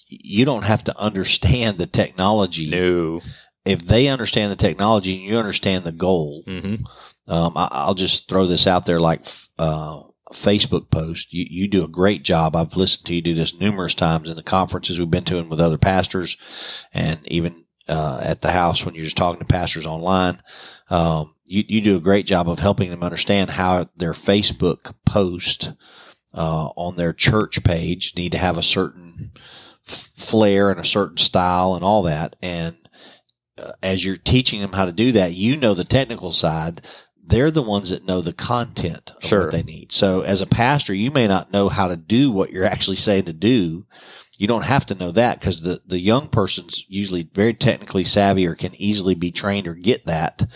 you 0.07 0.45
don't 0.45 0.65
have 0.65 0.85
to 0.85 0.99
understand 0.99 1.79
the 1.79 1.87
technology. 1.87 2.69
No. 2.69 3.21
If 3.69 3.87
they 3.87 4.09
understand 4.09 4.51
the 4.51 4.57
technology 4.57 5.15
and 5.15 5.23
you 5.23 5.39
understand 5.39 5.85
the 5.85 5.93
goal, 5.93 6.43
hmm 6.47 6.77
um, 7.29 7.57
I, 7.57 7.69
I'll 7.71 7.95
just 7.95 8.27
throw 8.27 8.47
this 8.47 8.67
out 8.67 8.87
there 8.87 9.01
like 9.01 9.21
uh, 9.59 10.01
Facebook 10.33 10.91
post. 10.91 11.33
You, 11.33 11.45
you 11.49 11.69
do 11.69 11.85
a 11.85 11.89
great 11.89 12.23
job. 12.23 12.57
I've 12.57 12.75
listened 12.75 13.05
to 13.07 13.15
you 13.15 13.21
do 13.21 13.35
this 13.35 13.61
numerous 13.61 13.95
times 13.95 14.31
in 14.31 14.37
the 14.37 14.43
conferences 14.43 14.99
we've 14.99 15.11
been 15.11 15.25
to 15.25 15.39
and 15.39 15.51
with 15.51 15.61
other 15.61 15.79
pastors, 15.79 16.39
and 16.93 17.21
even 17.27 17.67
uh, 17.89 18.21
at 18.23 18.43
the 18.43 18.53
house 18.53 18.85
when 18.85 18.95
you're 18.95 19.05
just 19.05 19.17
talking 19.17 19.41
to 19.41 19.45
pastors 19.45 19.87
online. 19.87 20.43
Um, 20.91 21.35
you, 21.45 21.65
you 21.69 21.81
do 21.81 21.97
a 21.97 22.01
great 22.01 22.27
job 22.27 22.49
of 22.49 22.59
helping 22.59 22.91
them 22.91 23.03
understand 23.03 23.51
how 23.51 23.89
their 23.97 24.13
Facebook 24.13 24.95
post 25.05 25.73
uh, 26.35 26.69
on 26.77 26.97
their 26.97 27.13
church 27.13 27.63
page 27.65 28.15
need 28.17 28.33
to 28.33 28.39
have 28.39 28.59
a 28.59 28.63
certain 28.63 29.33
f- 29.87 30.11
flair 30.17 30.71
and 30.71 30.81
a 30.81 30.85
certain 30.85 31.17
style 31.19 31.75
and 31.75 31.85
all 31.85 32.03
that. 32.03 32.37
And 32.43 32.88
Uh, 33.59 33.73
as 33.83 34.05
you're 34.05 34.17
teaching 34.17 34.61
them 34.61 34.73
how 34.73 34.85
to 34.85 34.93
do 34.93 35.13
that, 35.13 35.35
you 35.35 35.57
know 35.57 35.75
the 35.75 35.85
technical 35.85 36.33
side. 36.33 36.83
They're 37.25 37.51
the 37.51 37.63
ones 37.63 37.91
that 37.91 38.07
know 38.07 38.21
the 38.23 38.33
content 38.33 39.11
of 39.11 39.23
Sure. 39.29 39.41
what 39.41 39.51
they 39.51 39.63
need. 39.63 39.93
So 39.93 40.23
as 40.23 40.41
a 40.41 40.47
pastor, 40.47 40.95
you 40.95 41.11
may 41.11 41.27
not 41.27 41.53
know 41.53 41.69
how 41.69 41.89
to 41.89 41.97
do 41.97 42.31
what 42.31 42.51
you're 42.51 42.65
actually 42.65 42.97
saying 42.97 43.25
to 43.27 43.33
do. 43.35 43.85
You 44.39 44.47
don't 44.47 44.63
have 44.63 44.87
to 44.87 44.95
know 44.95 45.11
that 45.11 45.41
because 45.41 45.61
the, 45.61 45.83
the 45.87 45.99
young 46.01 46.29
person's 46.29 46.85
usually 46.89 47.29
very 47.35 47.53
technically 47.53 48.05
savvy 48.05 48.47
or 48.47 48.55
can 48.55 48.75
easily 48.77 49.15
be 49.15 49.31
trained 49.31 49.67
or 49.67 49.75
get 49.75 50.07
that. 50.07 50.49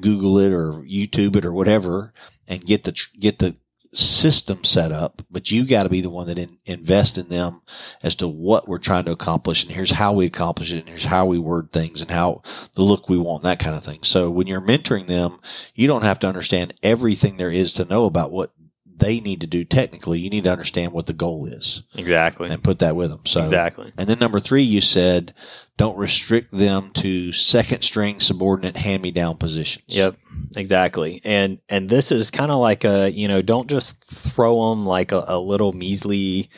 Google 0.00 0.38
it 0.38 0.52
or 0.52 0.84
YouTube 0.88 1.36
it 1.36 1.44
or 1.44 1.52
whatever 1.52 2.12
and 2.46 2.64
get 2.64 2.84
the, 2.84 2.94
get 3.18 3.38
the 3.40 3.56
system 3.94 4.64
set 4.64 4.90
up, 4.90 5.22
but 5.30 5.50
you 5.50 5.64
got 5.66 5.82
to 5.82 5.88
be 5.88 6.00
the 6.00 6.10
one 6.10 6.26
that 6.26 6.38
in, 6.38 6.58
invest 6.64 7.18
in 7.18 7.28
them 7.28 7.60
as 8.02 8.14
to 8.16 8.26
what 8.28 8.66
we're 8.66 8.78
trying 8.78 9.04
to 9.04 9.10
accomplish. 9.10 9.62
And 9.62 9.72
here's 9.72 9.90
how 9.90 10.12
we 10.12 10.26
accomplish 10.26 10.72
it. 10.72 10.78
And 10.80 10.88
here's 10.88 11.04
how 11.04 11.26
we 11.26 11.38
word 11.38 11.72
things 11.72 12.00
and 12.00 12.10
how 12.10 12.42
the 12.74 12.82
look 12.82 13.08
we 13.08 13.18
want, 13.18 13.42
that 13.42 13.58
kind 13.58 13.76
of 13.76 13.84
thing. 13.84 14.00
So 14.02 14.30
when 14.30 14.46
you're 14.46 14.60
mentoring 14.60 15.06
them, 15.08 15.40
you 15.74 15.86
don't 15.86 16.02
have 16.02 16.18
to 16.20 16.26
understand 16.26 16.74
everything 16.82 17.36
there 17.36 17.52
is 17.52 17.72
to 17.74 17.84
know 17.84 18.06
about 18.06 18.32
what 18.32 18.52
they 18.94 19.20
need 19.20 19.40
to 19.40 19.46
do 19.46 19.64
technically. 19.64 20.20
You 20.20 20.30
need 20.30 20.44
to 20.44 20.52
understand 20.52 20.92
what 20.92 21.06
the 21.06 21.12
goal 21.12 21.46
is 21.46 21.82
Exactly. 21.94 22.48
and 22.48 22.62
put 22.62 22.78
that 22.78 22.96
with 22.96 23.10
them. 23.10 23.26
So 23.26 23.42
exactly. 23.42 23.92
and 23.98 24.08
then 24.08 24.18
number 24.18 24.38
three, 24.40 24.62
you 24.62 24.80
said 24.80 25.34
don't 25.78 25.96
restrict 25.96 26.52
them 26.52 26.90
to 26.94 27.32
second 27.32 27.82
string 27.82 28.20
subordinate 28.20 28.76
hand 28.76 29.02
me 29.02 29.10
down 29.10 29.36
positions. 29.36 29.84
Yep, 29.88 30.16
exactly. 30.56 31.20
And 31.24 31.58
and 31.68 31.88
this 31.88 32.12
is 32.12 32.30
kind 32.30 32.50
of 32.50 32.58
like 32.58 32.84
a 32.84 33.10
you 33.10 33.28
know 33.28 33.42
don't 33.42 33.68
just 33.68 34.02
throw 34.12 34.70
them 34.70 34.86
like 34.86 35.12
a, 35.12 35.24
a 35.28 35.38
little 35.38 35.72
measly 35.72 36.50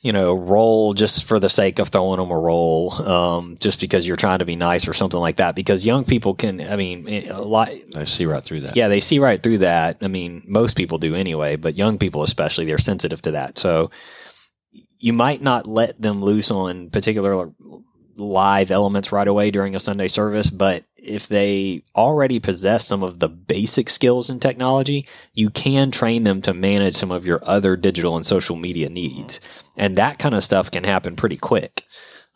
you 0.00 0.12
know 0.12 0.32
role 0.32 0.94
just 0.94 1.24
for 1.24 1.38
the 1.38 1.50
sake 1.50 1.78
of 1.78 1.88
throwing 1.88 2.18
them 2.18 2.30
a 2.30 2.38
role 2.38 2.92
um, 3.06 3.58
just 3.60 3.80
because 3.80 4.06
you're 4.06 4.16
trying 4.16 4.38
to 4.38 4.44
be 4.46 4.56
nice 4.56 4.88
or 4.88 4.94
something 4.94 5.20
like 5.20 5.36
that 5.36 5.54
because 5.54 5.84
young 5.84 6.04
people 6.04 6.34
can 6.34 6.60
I 6.60 6.76
mean 6.76 7.06
a 7.28 7.42
lot 7.42 7.70
I 7.94 8.04
see 8.04 8.24
right 8.24 8.42
through 8.42 8.62
that. 8.62 8.76
yeah 8.76 8.88
they 8.88 9.00
see 9.00 9.18
right 9.18 9.42
through 9.42 9.58
that 9.58 9.98
I 10.00 10.08
mean 10.08 10.42
most 10.46 10.74
people 10.74 10.98
do 10.98 11.14
anyway 11.14 11.56
but 11.56 11.76
young 11.76 11.98
people 11.98 12.22
especially 12.22 12.64
they're 12.64 12.78
sensitive 12.78 13.20
to 13.22 13.32
that 13.32 13.58
so 13.58 13.90
you 14.98 15.12
might 15.12 15.42
not 15.42 15.66
let 15.66 16.00
them 16.00 16.22
loose 16.22 16.50
on 16.50 16.88
particular 16.90 17.52
live 18.16 18.70
elements 18.70 19.12
right 19.12 19.28
away 19.28 19.50
during 19.50 19.74
a 19.74 19.80
Sunday 19.80 20.08
service, 20.08 20.50
but 20.50 20.84
if 20.96 21.28
they 21.28 21.82
already 21.96 22.38
possess 22.38 22.86
some 22.86 23.02
of 23.02 23.18
the 23.18 23.28
basic 23.28 23.88
skills 23.88 24.28
in 24.28 24.38
technology, 24.38 25.06
you 25.32 25.50
can 25.50 25.90
train 25.90 26.24
them 26.24 26.42
to 26.42 26.52
manage 26.52 26.96
some 26.96 27.10
of 27.10 27.24
your 27.24 27.40
other 27.48 27.76
digital 27.76 28.16
and 28.16 28.26
social 28.26 28.56
media 28.56 28.88
needs. 28.88 29.40
And 29.76 29.96
that 29.96 30.18
kind 30.18 30.34
of 30.34 30.44
stuff 30.44 30.70
can 30.70 30.84
happen 30.84 31.16
pretty 31.16 31.38
quick. 31.38 31.84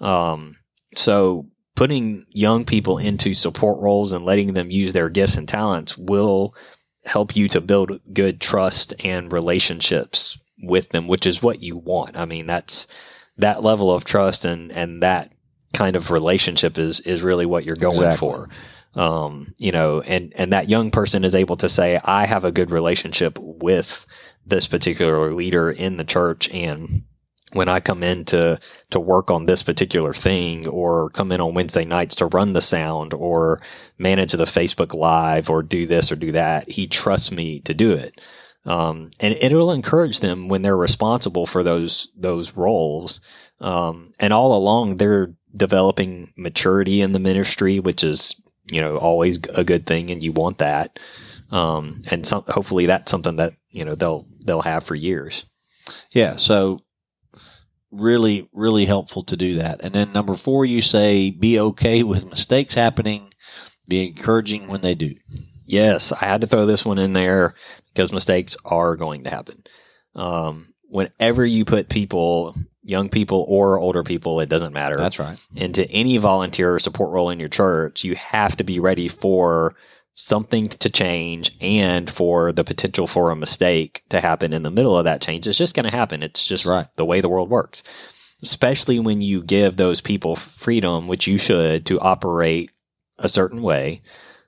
Um, 0.01 0.57
so 0.97 1.47
putting 1.75 2.25
young 2.31 2.65
people 2.65 2.99
into 2.99 3.35
support 3.35 3.81
roles 3.81 4.13
and 4.13 4.25
letting 4.25 4.55
them 4.55 4.71
use 4.71 4.93
their 4.93 5.09
gifts 5.09 5.37
and 5.37 5.49
talents 5.49 5.99
will 5.99 6.55
help 7.05 7.37
you 7.37 7.49
to 7.49 7.61
build 7.61 8.01
good 8.13 8.41
trust 8.41 8.95
and 9.01 9.33
relationships 9.33 10.39
with 10.63 10.89
them, 10.91 11.09
which 11.09 11.27
is 11.27 11.43
what 11.43 11.61
you 11.61 11.77
want. 11.77 12.17
I 12.17 12.25
mean, 12.25 12.47
that's 12.47 12.87
that 13.37 13.63
level 13.63 13.93
of 13.93 14.05
trust 14.05 14.45
and 14.45 14.71
and 14.71 15.03
that 15.03 15.33
kind 15.75 15.97
of 15.97 16.11
relationship 16.11 16.79
is 16.79 17.01
is 17.01 17.23
really 17.23 17.47
what 17.47 17.65
you're 17.65 17.77
going 17.77 17.99
Exactly. 17.99 18.19
for. 18.19 18.49
Um, 18.95 19.53
you 19.59 19.73
know, 19.73 20.01
and 20.01 20.33
and 20.37 20.53
that 20.53 20.69
young 20.69 20.91
person 20.91 21.25
is 21.25 21.35
able 21.35 21.57
to 21.59 21.69
say, 21.69 22.01
I 22.03 22.27
have 22.27 22.45
a 22.45 22.53
good 22.53 22.71
relationship 22.71 23.39
with 23.41 24.07
this 24.47 24.67
particular 24.67 25.35
leader 25.35 25.71
in 25.71 25.97
the 25.97 26.05
church 26.05 26.49
and 26.51 27.03
when 27.55 27.69
I 27.69 27.81
come 27.81 28.03
in 28.03 28.25
to 28.27 28.59
to 28.91 29.01
work 29.01 29.31
on 29.31 29.47
this 29.47 29.63
particular 29.63 30.13
thing 30.13 30.67
or 30.67 31.11
come 31.11 31.33
in 31.33 31.41
on 31.41 31.55
Wednesday 31.55 31.85
nights 31.85 32.17
to 32.17 32.27
run 32.27 32.53
the 32.53 32.61
sound 32.61 33.15
or 33.15 33.61
manage 33.97 34.33
the 34.33 34.45
Facebook 34.45 34.93
live 34.93 35.49
or 35.49 35.63
do 35.63 35.87
this 35.87 36.11
or 36.13 36.17
do 36.17 36.33
that, 36.33 36.69
he 36.69 36.87
trusts 36.87 37.31
me 37.31 37.61
to 37.61 37.73
do 37.73 37.93
it. 37.93 38.21
Um, 38.67 39.11
and 39.21 39.35
it 39.35 39.53
will 39.53 39.73
encourage 39.73 40.21
them 40.21 40.49
when 40.49 40.63
they're 40.63 40.77
responsible 40.77 41.47
for 41.47 41.63
those 41.63 42.09
those 42.17 42.57
roles. 42.57 43.21
Um, 43.61 44.13
and 44.19 44.33
all 44.33 44.57
along 44.57 44.97
they're 44.97 45.35
developing 45.57 46.33
maturity 46.37 47.01
in 47.01 47.13
the 47.13 47.19
ministry, 47.19 47.81
which 47.81 48.03
is 48.05 48.35
you 48.71 48.81
know 48.81 48.97
always 48.97 49.39
a 49.55 49.65
good 49.65 49.87
thing, 49.87 50.11
and 50.11 50.23
you 50.23 50.33
want 50.33 50.59
that. 50.59 50.99
Um, 51.51 52.03
and 52.11 52.27
some, 52.27 52.45
hopefully 52.49 52.87
that's 52.87 53.11
something 53.11 53.37
that 53.37 53.55
you 53.71 53.85
know 53.85 53.95
they'll 53.95 54.27
they'll 54.45 54.63
have 54.63 54.85
for 54.85 54.95
years. 54.95 55.45
Yeah, 56.13 56.37
so 56.37 56.81
really, 57.91 58.49
really 58.53 58.85
helpful 58.85 59.23
to 59.25 59.37
do 59.37 59.57
that. 59.57 59.81
And 59.83 59.95
then 59.95 60.13
number 60.13 60.35
four, 60.35 60.65
you 60.65 60.83
say 60.83 61.31
be 61.31 61.59
okay 61.61 62.03
with 62.03 62.31
mistakes 62.31 62.75
happening, 62.75 63.33
be 63.87 64.09
encouraging 64.09 64.67
when 64.69 64.81
they 64.81 64.95
do. 64.95 65.15
Yes, 65.67 66.13
I 66.13 66.19
had 66.19 66.41
to 66.43 66.47
throw 66.47 66.67
this 66.67 66.85
one 66.85 66.99
in 66.99 67.13
there 67.13 67.55
because 67.93 68.13
mistakes 68.13 68.57
are 68.65 68.97
going 68.97 69.25
to 69.25 69.31
happen. 69.31 69.65
Um, 70.15 70.75
whenever 70.89 71.45
you 71.45 71.65
put 71.65 71.89
people, 71.89 72.55
young 72.85 73.09
people 73.09 73.45
or 73.49 73.79
older 73.79 74.03
people, 74.05 74.41
it 74.41 74.49
doesn't 74.49 74.73
matter, 74.73 74.97
That's 74.97 75.19
right. 75.19 75.39
into 75.57 75.89
any 75.91 76.19
volunteer 76.19 76.75
or 76.75 76.79
support 76.79 77.11
role 77.11 77.31
in 77.31 77.41
your 77.41 77.49
church, 77.49 78.05
you 78.05 78.15
have 78.15 78.57
to 78.59 78.65
be 78.65 78.79
ready 78.79 79.09
for 79.09 79.75
something 80.13 80.69
to 80.69 80.89
change 80.91 81.57
and 81.61 82.09
for 82.09 82.53
the 82.53 82.63
potential 82.63 83.07
for 83.07 83.31
a 83.31 83.37
mistake 83.37 84.03
to 84.11 84.21
happen 84.21 84.53
in 84.53 84.63
the 84.63 84.71
middle 84.71 84.97
of 84.97 85.05
that 85.07 85.21
change. 85.21 85.47
It's 85.49 85.59
just 85.59 85.75
going 85.75 85.85
to 85.85 85.91
happen. 85.97 86.23
It's 86.23 86.47
just 86.47 86.67
right. 86.67 86.87
the 86.97 87.05
way 87.05 87.21
the 87.21 87.29
world 87.29 87.51
works. 87.51 87.83
Especially 88.43 88.99
when 89.01 89.23
you 89.23 89.43
give 89.43 89.77
those 89.77 90.01
people 90.01 90.37
freedom, 90.37 91.09
which 91.09 91.27
you 91.27 91.39
should, 91.39 91.87
to 91.87 91.99
operate 91.99 92.71
a 93.19 93.29
certain 93.29 93.63
way. 93.63 94.03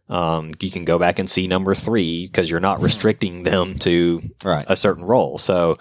Um, 0.09 0.52
you 0.61 0.71
can 0.71 0.85
go 0.85 0.99
back 0.99 1.19
and 1.19 1.28
see 1.28 1.49
number 1.49 1.75
three 1.75 2.26
because 2.26 2.49
you're 2.49 2.61
not 2.61 2.81
restricting 2.81 3.43
them 3.43 3.78
to 3.81 4.23
Right. 4.45 4.66
a 4.69 4.76
certain 4.76 5.02
role. 5.05 5.38
So 5.38 5.78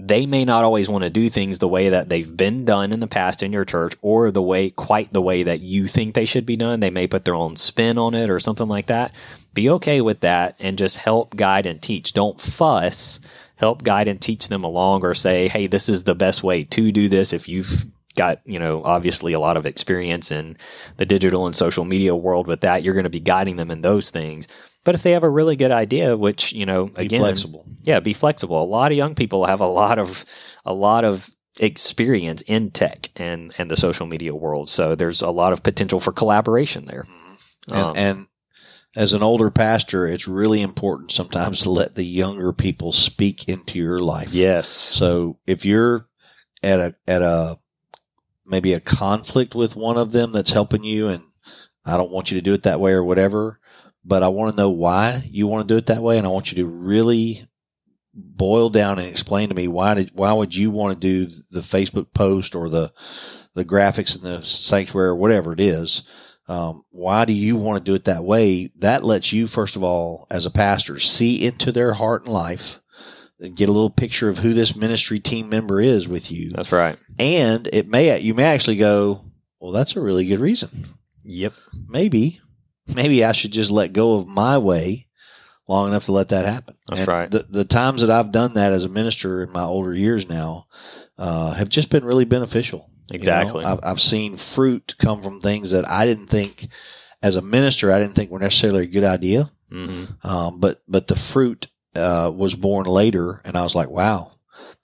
they 0.00 0.26
may 0.26 0.44
not 0.44 0.62
always 0.62 0.88
want 0.88 1.02
to 1.02 1.10
do 1.10 1.28
things 1.28 1.58
the 1.58 1.66
way 1.66 1.88
that 1.88 2.08
they've 2.08 2.36
been 2.36 2.64
done 2.64 2.92
in 2.92 3.00
the 3.00 3.08
past 3.08 3.42
in 3.42 3.52
your 3.52 3.64
church 3.64 3.94
or 4.00 4.30
the 4.30 4.40
way 4.40 4.70
quite 4.70 5.12
the 5.12 5.20
way 5.20 5.42
that 5.42 5.60
you 5.60 5.88
think 5.88 6.14
they 6.14 6.24
should 6.24 6.46
be 6.46 6.56
done. 6.56 6.78
They 6.78 6.90
may 6.90 7.08
put 7.08 7.24
their 7.24 7.34
own 7.34 7.56
spin 7.56 7.98
on 7.98 8.14
it 8.14 8.30
or 8.30 8.38
something 8.38 8.68
like 8.68 8.86
that. 8.86 9.12
Be 9.54 9.68
okay 9.70 10.00
with 10.00 10.20
that 10.20 10.54
and 10.60 10.78
just 10.78 10.94
help 10.94 11.34
guide 11.34 11.66
and 11.66 11.82
teach. 11.82 12.12
Don't 12.12 12.40
fuss. 12.40 13.18
Help 13.56 13.82
guide 13.82 14.06
and 14.06 14.20
teach 14.20 14.46
them 14.46 14.62
along 14.62 15.04
or 15.04 15.14
say, 15.14 15.48
"Hey, 15.48 15.66
this 15.66 15.88
is 15.88 16.04
the 16.04 16.14
best 16.14 16.44
way 16.44 16.62
to 16.62 16.92
do 16.92 17.08
this 17.08 17.32
if 17.32 17.48
you've 17.48 17.86
got, 18.14 18.40
you 18.44 18.58
know, 18.58 18.82
obviously 18.84 19.32
a 19.32 19.40
lot 19.40 19.56
of 19.56 19.66
experience 19.66 20.30
in 20.30 20.56
the 20.96 21.06
digital 21.06 21.46
and 21.46 21.56
social 21.56 21.84
media 21.84 22.14
world 22.14 22.46
with 22.46 22.60
that, 22.60 22.84
you're 22.84 22.94
going 22.94 23.04
to 23.04 23.10
be 23.10 23.20
guiding 23.20 23.56
them 23.56 23.70
in 23.70 23.80
those 23.80 24.10
things. 24.10 24.46
But 24.88 24.94
if 24.94 25.02
they 25.02 25.10
have 25.10 25.22
a 25.22 25.28
really 25.28 25.54
good 25.54 25.70
idea, 25.70 26.16
which, 26.16 26.54
you 26.54 26.64
know, 26.64 26.86
Be 26.86 27.04
again, 27.04 27.20
flexible. 27.20 27.66
yeah, 27.82 28.00
be 28.00 28.14
flexible. 28.14 28.62
A 28.62 28.64
lot 28.64 28.90
of 28.90 28.96
young 28.96 29.14
people 29.14 29.44
have 29.44 29.60
a 29.60 29.66
lot 29.66 29.98
of 29.98 30.24
a 30.64 30.72
lot 30.72 31.04
of 31.04 31.28
experience 31.60 32.42
in 32.46 32.70
tech 32.70 33.10
and 33.14 33.52
and 33.58 33.70
the 33.70 33.76
social 33.76 34.06
media 34.06 34.34
world. 34.34 34.70
So 34.70 34.94
there's 34.94 35.20
a 35.20 35.28
lot 35.28 35.52
of 35.52 35.62
potential 35.62 36.00
for 36.00 36.10
collaboration 36.10 36.86
there. 36.86 37.04
And, 37.70 37.78
Um, 37.78 37.96
and 37.98 38.26
as 38.96 39.12
an 39.12 39.22
older 39.22 39.50
pastor, 39.50 40.06
it's 40.08 40.26
really 40.26 40.62
important 40.62 41.12
sometimes 41.12 41.60
to 41.60 41.70
let 41.70 41.94
the 41.94 42.06
younger 42.06 42.54
people 42.54 42.92
speak 42.92 43.46
into 43.46 43.78
your 43.78 43.98
life. 43.98 44.32
Yes. 44.32 44.68
So 44.68 45.36
if 45.46 45.66
you're 45.66 46.08
at 46.62 46.80
a 46.80 46.94
at 47.06 47.20
a 47.20 47.58
maybe 48.46 48.72
a 48.72 48.80
conflict 48.80 49.54
with 49.54 49.76
one 49.76 49.98
of 49.98 50.12
them 50.12 50.32
that's 50.32 50.52
helping 50.52 50.82
you, 50.82 51.08
and 51.08 51.24
I 51.84 51.98
don't 51.98 52.10
want 52.10 52.30
you 52.30 52.36
to 52.38 52.42
do 52.42 52.54
it 52.54 52.62
that 52.62 52.80
way 52.80 52.92
or 52.92 53.04
whatever, 53.04 53.60
but 54.08 54.22
I 54.22 54.28
want 54.28 54.54
to 54.54 54.60
know 54.60 54.70
why 54.70 55.28
you 55.30 55.46
want 55.46 55.68
to 55.68 55.74
do 55.74 55.78
it 55.78 55.86
that 55.86 56.02
way, 56.02 56.18
and 56.18 56.26
I 56.26 56.30
want 56.30 56.50
you 56.50 56.56
to 56.56 56.66
really 56.66 57.46
boil 58.14 58.70
down 58.70 58.98
and 58.98 59.06
explain 59.06 59.48
to 59.48 59.54
me 59.54 59.68
why 59.68 59.94
did 59.94 60.10
why 60.14 60.32
would 60.32 60.54
you 60.54 60.70
want 60.70 61.00
to 61.00 61.26
do 61.26 61.32
the 61.50 61.60
Facebook 61.60 62.12
post 62.14 62.54
or 62.54 62.68
the 62.68 62.92
the 63.54 63.64
graphics 63.64 64.16
in 64.16 64.22
the 64.22 64.42
sanctuary 64.44 65.08
or 65.08 65.16
whatever 65.16 65.52
it 65.52 65.60
is. 65.60 66.02
Um, 66.46 66.84
why 66.90 67.24
do 67.26 67.32
you 67.32 67.56
want 67.56 67.84
to 67.84 67.90
do 67.90 67.94
it 67.94 68.04
that 68.04 68.24
way? 68.24 68.70
That 68.78 69.04
lets 69.04 69.32
you, 69.32 69.46
first 69.46 69.76
of 69.76 69.82
all, 69.82 70.26
as 70.30 70.46
a 70.46 70.50
pastor, 70.50 70.98
see 70.98 71.44
into 71.44 71.72
their 71.72 71.92
heart 71.94 72.24
and 72.24 72.32
life, 72.32 72.80
and 73.38 73.56
get 73.56 73.68
a 73.68 73.72
little 73.72 73.90
picture 73.90 74.28
of 74.30 74.38
who 74.38 74.54
this 74.54 74.74
ministry 74.74 75.20
team 75.20 75.48
member 75.50 75.80
is 75.80 76.08
with 76.08 76.30
you, 76.30 76.52
That's 76.52 76.72
right. 76.72 76.98
and 77.18 77.68
it 77.72 77.88
may 77.88 78.18
you 78.20 78.32
may 78.32 78.44
actually 78.44 78.76
go, 78.76 79.24
well, 79.60 79.72
that's 79.72 79.96
a 79.96 80.00
really 80.00 80.24
good 80.24 80.40
reason. 80.40 80.94
Yep. 81.24 81.52
Maybe, 81.88 82.40
maybe 82.88 83.24
I 83.24 83.32
should 83.32 83.52
just 83.52 83.70
let 83.70 83.92
go 83.92 84.16
of 84.16 84.26
my 84.26 84.58
way 84.58 85.06
long 85.66 85.88
enough 85.88 86.06
to 86.06 86.12
let 86.12 86.30
that 86.30 86.46
happen. 86.46 86.76
That's 86.88 87.00
And 87.00 87.08
right. 87.08 87.30
The 87.30 87.46
the 87.48 87.64
times 87.64 88.00
that 88.00 88.10
I've 88.10 88.32
done 88.32 88.54
that 88.54 88.72
as 88.72 88.84
a 88.84 88.88
minister 88.88 89.42
in 89.42 89.52
my 89.52 89.62
older 89.62 89.94
years 89.94 90.28
now 90.28 90.66
uh, 91.18 91.52
have 91.52 91.68
just 91.68 91.90
been 91.90 92.04
really 92.04 92.24
beneficial. 92.24 92.90
You 93.10 93.14
know, 93.14 93.16
Exactly. 93.16 93.64
I've, 93.64 93.80
I've 93.82 94.00
seen 94.00 94.36
fruit 94.36 94.94
come 94.98 95.22
from 95.22 95.40
things 95.40 95.70
that 95.70 95.88
I 95.88 96.04
didn't 96.04 96.26
think, 96.26 96.68
as 97.22 97.36
a 97.36 97.42
minister, 97.42 97.92
I 97.92 97.98
didn't 97.98 98.14
think 98.14 98.30
were 98.30 98.38
necessarily 98.38 98.84
a 98.84 98.86
good 98.86 99.04
idea. 99.04 99.50
hmm 99.70 100.04
Um, 100.22 100.60
but 100.60 100.82
but 100.86 101.06
the 101.06 101.16
fruit 101.16 101.68
uh, 101.94 102.30
was 102.34 102.54
borne 102.54 102.86
later, 102.86 103.40
and 103.44 103.56
I 103.56 103.62
was 103.62 103.74
like, 103.74 103.88
wow, 103.88 104.32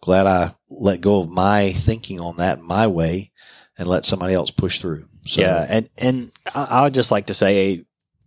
glad 0.03 0.27
I 0.27 0.55
let 0.69 1.01
go 1.01 1.21
of 1.21 1.29
my 1.29 1.73
thinking 1.73 2.19
on 2.19 2.37
that 2.38 2.61
my 2.61 2.87
way, 2.87 3.31
and 3.79 3.88
let 3.88 4.07
somebody 4.07 4.35
else 4.35 4.51
push 4.51 4.81
through. 4.81 5.07
So, 5.27 5.40
yeah, 5.40 5.67
and 5.69 5.88
and 5.97 6.33
I, 6.55 6.64
I 6.64 6.83
would 6.83 6.95
just 6.95 7.11
like 7.11 7.27
to 7.27 7.35
say, 7.35 7.85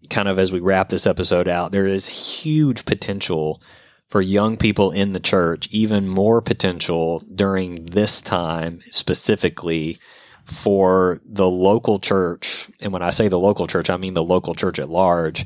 kind 0.10 0.28
of 0.28 0.40
as 0.40 0.52
we 0.52 0.60
wrap 0.60 0.90
this 0.90 1.08
episode 1.08 1.48
out, 1.48 1.72
there 1.72 1.88
is 1.88 2.08
huge 2.08 2.86
potential 2.86 3.62
for 4.10 4.22
young 4.22 4.58
people 4.58 4.92
in 4.92 5.14
the 5.14 5.20
church, 5.20 5.68
even 5.72 6.08
more 6.08 6.42
potential 6.42 7.24
during 7.34 7.86
this 7.88 8.22
time 8.22 8.82
specifically 8.90 10.00
for 10.46 11.20
the 11.26 11.48
local 11.48 12.00
church. 12.00 12.70
And 12.80 12.94
when 12.94 13.02
I 13.02 13.10
say 13.10 13.28
the 13.28 13.40
local 13.40 13.68
church, 13.68 13.90
I 13.90 13.98
mean 13.98 14.14
the 14.14 14.24
local 14.24 14.56
church 14.56 14.80
at 14.80 14.90
large, 14.90 15.46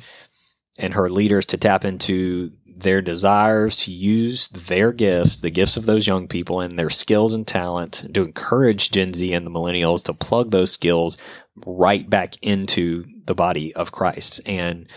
and 0.78 0.94
her 0.94 1.10
leaders 1.10 1.46
to 1.48 1.58
tap 1.58 1.84
into 1.86 2.52
their 2.66 3.02
desires 3.02 3.78
to 3.78 3.92
use 3.92 4.48
their 4.50 4.92
gifts, 4.92 5.42
the 5.42 5.52
gifts 5.52 5.78
of 5.78 5.86
those 5.86 6.08
young 6.08 6.28
people 6.28 6.62
and 6.62 6.78
their 6.78 6.90
skills 6.90 7.34
and 7.34 7.48
talent 7.48 8.06
to 8.14 8.24
encourage 8.24 8.92
Gen 8.92 9.14
Z 9.14 9.34
and 9.34 9.46
the 9.46 9.52
millennials 9.52 10.04
to 10.04 10.14
plug 10.14 10.52
those 10.52 10.72
skills 10.72 11.18
right 11.66 12.10
back 12.10 12.36
into 12.42 13.06
the 13.26 13.36
body 13.36 13.74
of 13.74 13.92
Christ. 13.92 14.42
And 14.46 14.88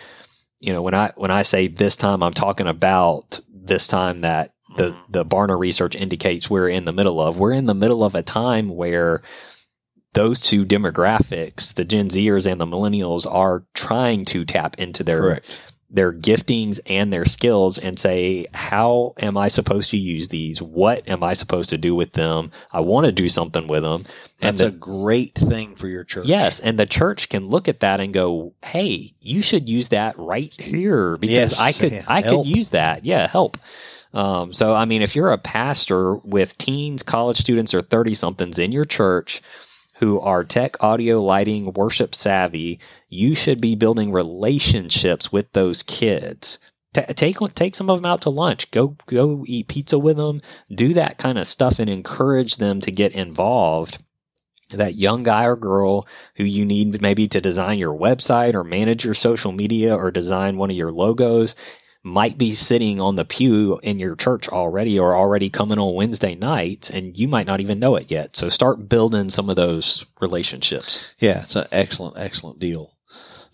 you 0.61 0.73
know, 0.73 0.83
when 0.83 0.95
I 0.95 1.13
when 1.17 1.31
I 1.31 1.43
say 1.43 1.69
this 1.69 1.97
time 1.97 2.23
I'm 2.23 2.35
talking 2.35 2.67
about 2.67 3.41
this 3.49 3.87
time 3.87 4.23
that 4.23 4.55
the 4.77 4.91
mm-hmm. 4.91 5.13
the 5.13 5.25
Barna 5.25 5.59
research 5.59 5.95
indicates 5.95 6.49
we're 6.49 6.69
in 6.69 6.85
the 6.85 6.93
middle 6.93 7.21
of. 7.21 7.37
We're 7.37 7.53
in 7.53 7.67
the 7.67 7.75
middle 7.75 8.05
of 8.05 8.15
a 8.15 8.23
time 8.23 8.69
where 8.69 9.23
those 10.15 10.41
two 10.41 10.65
demographics, 10.65 11.75
the 11.75 11.85
Gen 11.85 12.09
Zers 12.09 12.51
and 12.51 12.61
the 12.61 12.67
millennials, 12.67 13.31
are 13.31 13.65
trying 13.75 14.25
to 14.27 14.45
tap 14.45 14.77
into 14.79 15.05
their 15.05 15.21
correct. 15.21 15.59
Their 15.95 16.13
giftings 16.13 16.81
and 16.87 17.13
their 17.13 17.25
skills 17.25 17.79
and 17.79 17.99
say, 17.99 18.47
how 18.53 19.15
am 19.19 19.37
I 19.37 19.49
supposed 19.49 19.91
to 19.91 19.97
use 19.97 20.29
these? 20.29 20.61
What 20.61 21.09
am 21.09 21.23
I 21.23 21.35
supposed 21.35 21.71
to 21.71 21.79
do 21.79 21.95
with 21.95 22.13
them? 22.15 22.51
I 22.73 22.81
want 22.81 23.07
to 23.07 23.13
do 23.13 23.29
something 23.29 23.69
with 23.69 23.83
them. 23.83 24.05
And 24.41 24.59
That's 24.59 24.61
the, 24.61 24.67
a 24.67 24.71
great 24.79 25.35
thing 25.37 25.77
for 25.77 25.89
your 25.89 26.05
church. 26.05 26.27
yes, 26.27 26.61
and 26.61 26.79
the 26.79 26.87
church 26.87 27.29
can 27.29 27.49
look 27.49 27.69
at 27.69 27.81
that 27.81 28.01
and 28.01 28.13
go, 28.13 28.53
hey, 28.65 29.15
you 29.21 29.41
should 29.41 29.69
use 29.69 29.91
that 29.91 30.19
right 30.19 30.53
here 30.61 31.17
because 31.17 31.33
Yes, 31.33 31.59
I 31.59 31.73
could 31.73 31.93
yeah, 31.93 32.05
I 32.09 32.21
help. 32.23 32.45
could 32.45 32.57
use 32.57 32.71
that. 32.71 33.05
Yeah, 33.05 33.27
help. 33.29 33.57
Um, 34.13 34.53
so 34.53 34.75
I 34.75 34.85
mean, 34.85 35.03
if 35.03 35.17
you're 35.17 35.33
a 35.33 35.39
pastor 35.39 36.15
with 36.17 36.59
teens, 36.59 37.03
college 37.03 37.39
students, 37.39 37.73
or 37.75 37.83
thirty 37.83 38.15
somethings 38.15 38.59
in 38.59 38.71
your 38.73 38.85
church 38.85 39.43
who 39.99 40.21
are 40.21 40.45
tech, 40.45 40.83
audio, 40.83 41.23
lighting, 41.23 41.73
worship 41.73 42.15
savvy, 42.15 42.79
you 43.15 43.35
should 43.35 43.61
be 43.61 43.75
building 43.75 44.13
relationships 44.13 45.33
with 45.33 45.53
those 45.53 45.83
kids. 45.83 46.59
T- 46.93 47.03
take 47.15 47.39
take 47.55 47.75
some 47.75 47.89
of 47.89 47.99
them 47.99 48.07
out 48.07 48.23
to 48.23 48.31
lunch. 48.31 48.71
Go 48.71 48.97
go 49.07 49.45
eat 49.47 49.69
pizza 49.69 49.99
with 49.99 50.17
them. 50.17 50.43
Do 50.73 50.95
that 50.95 51.19
kind 51.19 51.39
of 51.39 51.47
stuff 51.47 51.79
and 51.79 51.89
encourage 51.89 52.57
them 52.57 52.81
to 52.81 52.91
get 52.91 53.13
involved 53.13 53.99
that 54.71 54.95
young 54.95 55.23
guy 55.23 55.45
or 55.45 55.57
girl 55.57 56.07
who 56.37 56.45
you 56.45 56.65
need 56.65 57.01
maybe 57.01 57.29
to 57.29 57.41
design 57.41 57.79
your 57.79 57.97
website 57.97 58.55
or 58.55 58.65
manage 58.65 59.05
your 59.05 59.15
social 59.15 59.53
media 59.53 59.95
or 59.95 60.11
design 60.11 60.57
one 60.57 60.71
of 60.71 60.77
your 60.77 60.91
logos 60.91 61.55
might 62.03 62.37
be 62.37 62.55
sitting 62.55 63.01
on 63.01 63.17
the 63.17 63.25
pew 63.25 63.79
in 63.83 63.99
your 63.99 64.15
church 64.15 64.49
already 64.49 64.99
or 64.99 65.17
already 65.17 65.49
coming 65.49 65.79
on 65.79 65.95
Wednesday 65.95 66.35
nights 66.35 66.91
and 66.91 67.17
you 67.17 67.27
might 67.27 67.47
not 67.47 67.61
even 67.61 67.79
know 67.79 67.97
it 67.97 68.11
yet. 68.11 68.37
So 68.37 68.49
start 68.51 68.89
building 68.89 69.31
some 69.31 69.49
of 69.49 69.57
those 69.57 70.05
relationships. 70.21 71.03
Yeah, 71.19 71.45
it's 71.45 71.57
an 71.57 71.67
excellent, 71.73 72.19
excellent 72.19 72.59
deal. 72.59 72.94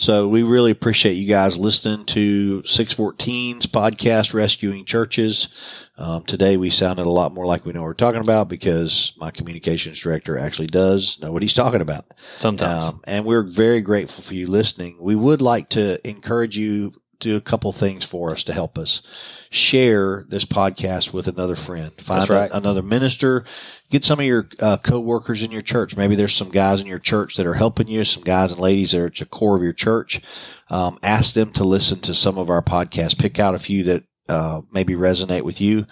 So 0.01 0.27
we 0.29 0.43
really 0.43 0.71
appreciate 0.71 1.13
you 1.13 1.29
guys 1.29 1.59
listening 1.59 2.07
to 2.07 2.63
614's 2.63 3.67
podcast, 3.67 4.33
Rescuing 4.33 4.87
Churches. 4.87 5.49
Um, 5.99 6.25
today 6.25 6.57
we 6.57 6.71
sounded 6.71 7.05
a 7.05 7.11
lot 7.11 7.35
more 7.35 7.45
like 7.45 7.67
we 7.67 7.75
know 7.75 7.81
what 7.81 7.89
we're 7.89 7.95
talking 7.95 8.23
about 8.23 8.49
because 8.49 9.13
my 9.19 9.31
communications 9.31 9.99
director 9.99 10.39
actually 10.39 10.69
does 10.69 11.19
know 11.21 11.31
what 11.33 11.43
he's 11.43 11.53
talking 11.53 11.83
about. 11.83 12.15
Sometimes. 12.39 12.85
Um, 12.85 13.03
and 13.05 13.27
we're 13.27 13.43
very 13.43 13.83
grateful 13.83 14.25
for 14.25 14.33
you 14.33 14.47
listening. 14.47 14.97
We 15.03 15.17
would 15.17 15.43
like 15.43 15.69
to 15.71 16.09
encourage 16.09 16.57
you 16.57 16.95
do 17.21 17.37
a 17.37 17.41
couple 17.41 17.73
things 17.73 18.05
for 18.05 18.31
us 18.31 18.43
to 18.45 18.53
help 18.53 18.77
us 18.77 19.03
share 19.51 20.25
this 20.29 20.45
podcast 20.45 21.13
with 21.13 21.29
another 21.29 21.57
friend. 21.57 21.93
Find 21.93 22.29
right. 22.29 22.51
a, 22.51 22.57
another 22.57 22.83
minister. 22.83 23.45
Get 23.91 24.05
some 24.05 24.21
of 24.21 24.27
your 24.27 24.49
uh, 24.59 24.79
co-workers 24.79 25.43
in 25.43 25.51
your 25.51 25.63
church. 25.63 25.97
Maybe 25.97 26.15
there's 26.15 26.35
some 26.35 26.51
guys 26.51 26.81
in 26.81 26.87
your 26.87 26.99
church 26.99 27.37
that 27.37 27.47
are 27.47 27.55
helping 27.55 27.89
you, 27.89 28.05
some 28.05 28.23
guys 28.23 28.53
and 28.53 28.61
ladies 28.61 28.93
that 28.93 29.01
are 29.01 29.07
at 29.07 29.17
the 29.17 29.27
core 29.27 29.57
of 29.57 29.63
your 29.63 29.73
church. 29.73 30.21
Um, 30.69 30.99
ask 31.03 31.35
them 31.35 31.53
to 31.55 31.65
listen 31.65 32.01
to 32.01 32.15
some 32.15 32.39
of 32.39 32.51
our 32.51 32.63
podcasts. 32.63 33.19
Pick 33.19 33.39
out 33.39 33.55
a 33.55 33.59
few 33.59 33.83
that 33.85 34.05
uh, 34.31 34.63
maybe 34.71 34.95
resonate 34.95 35.43
with 35.43 35.61
you 35.61 35.87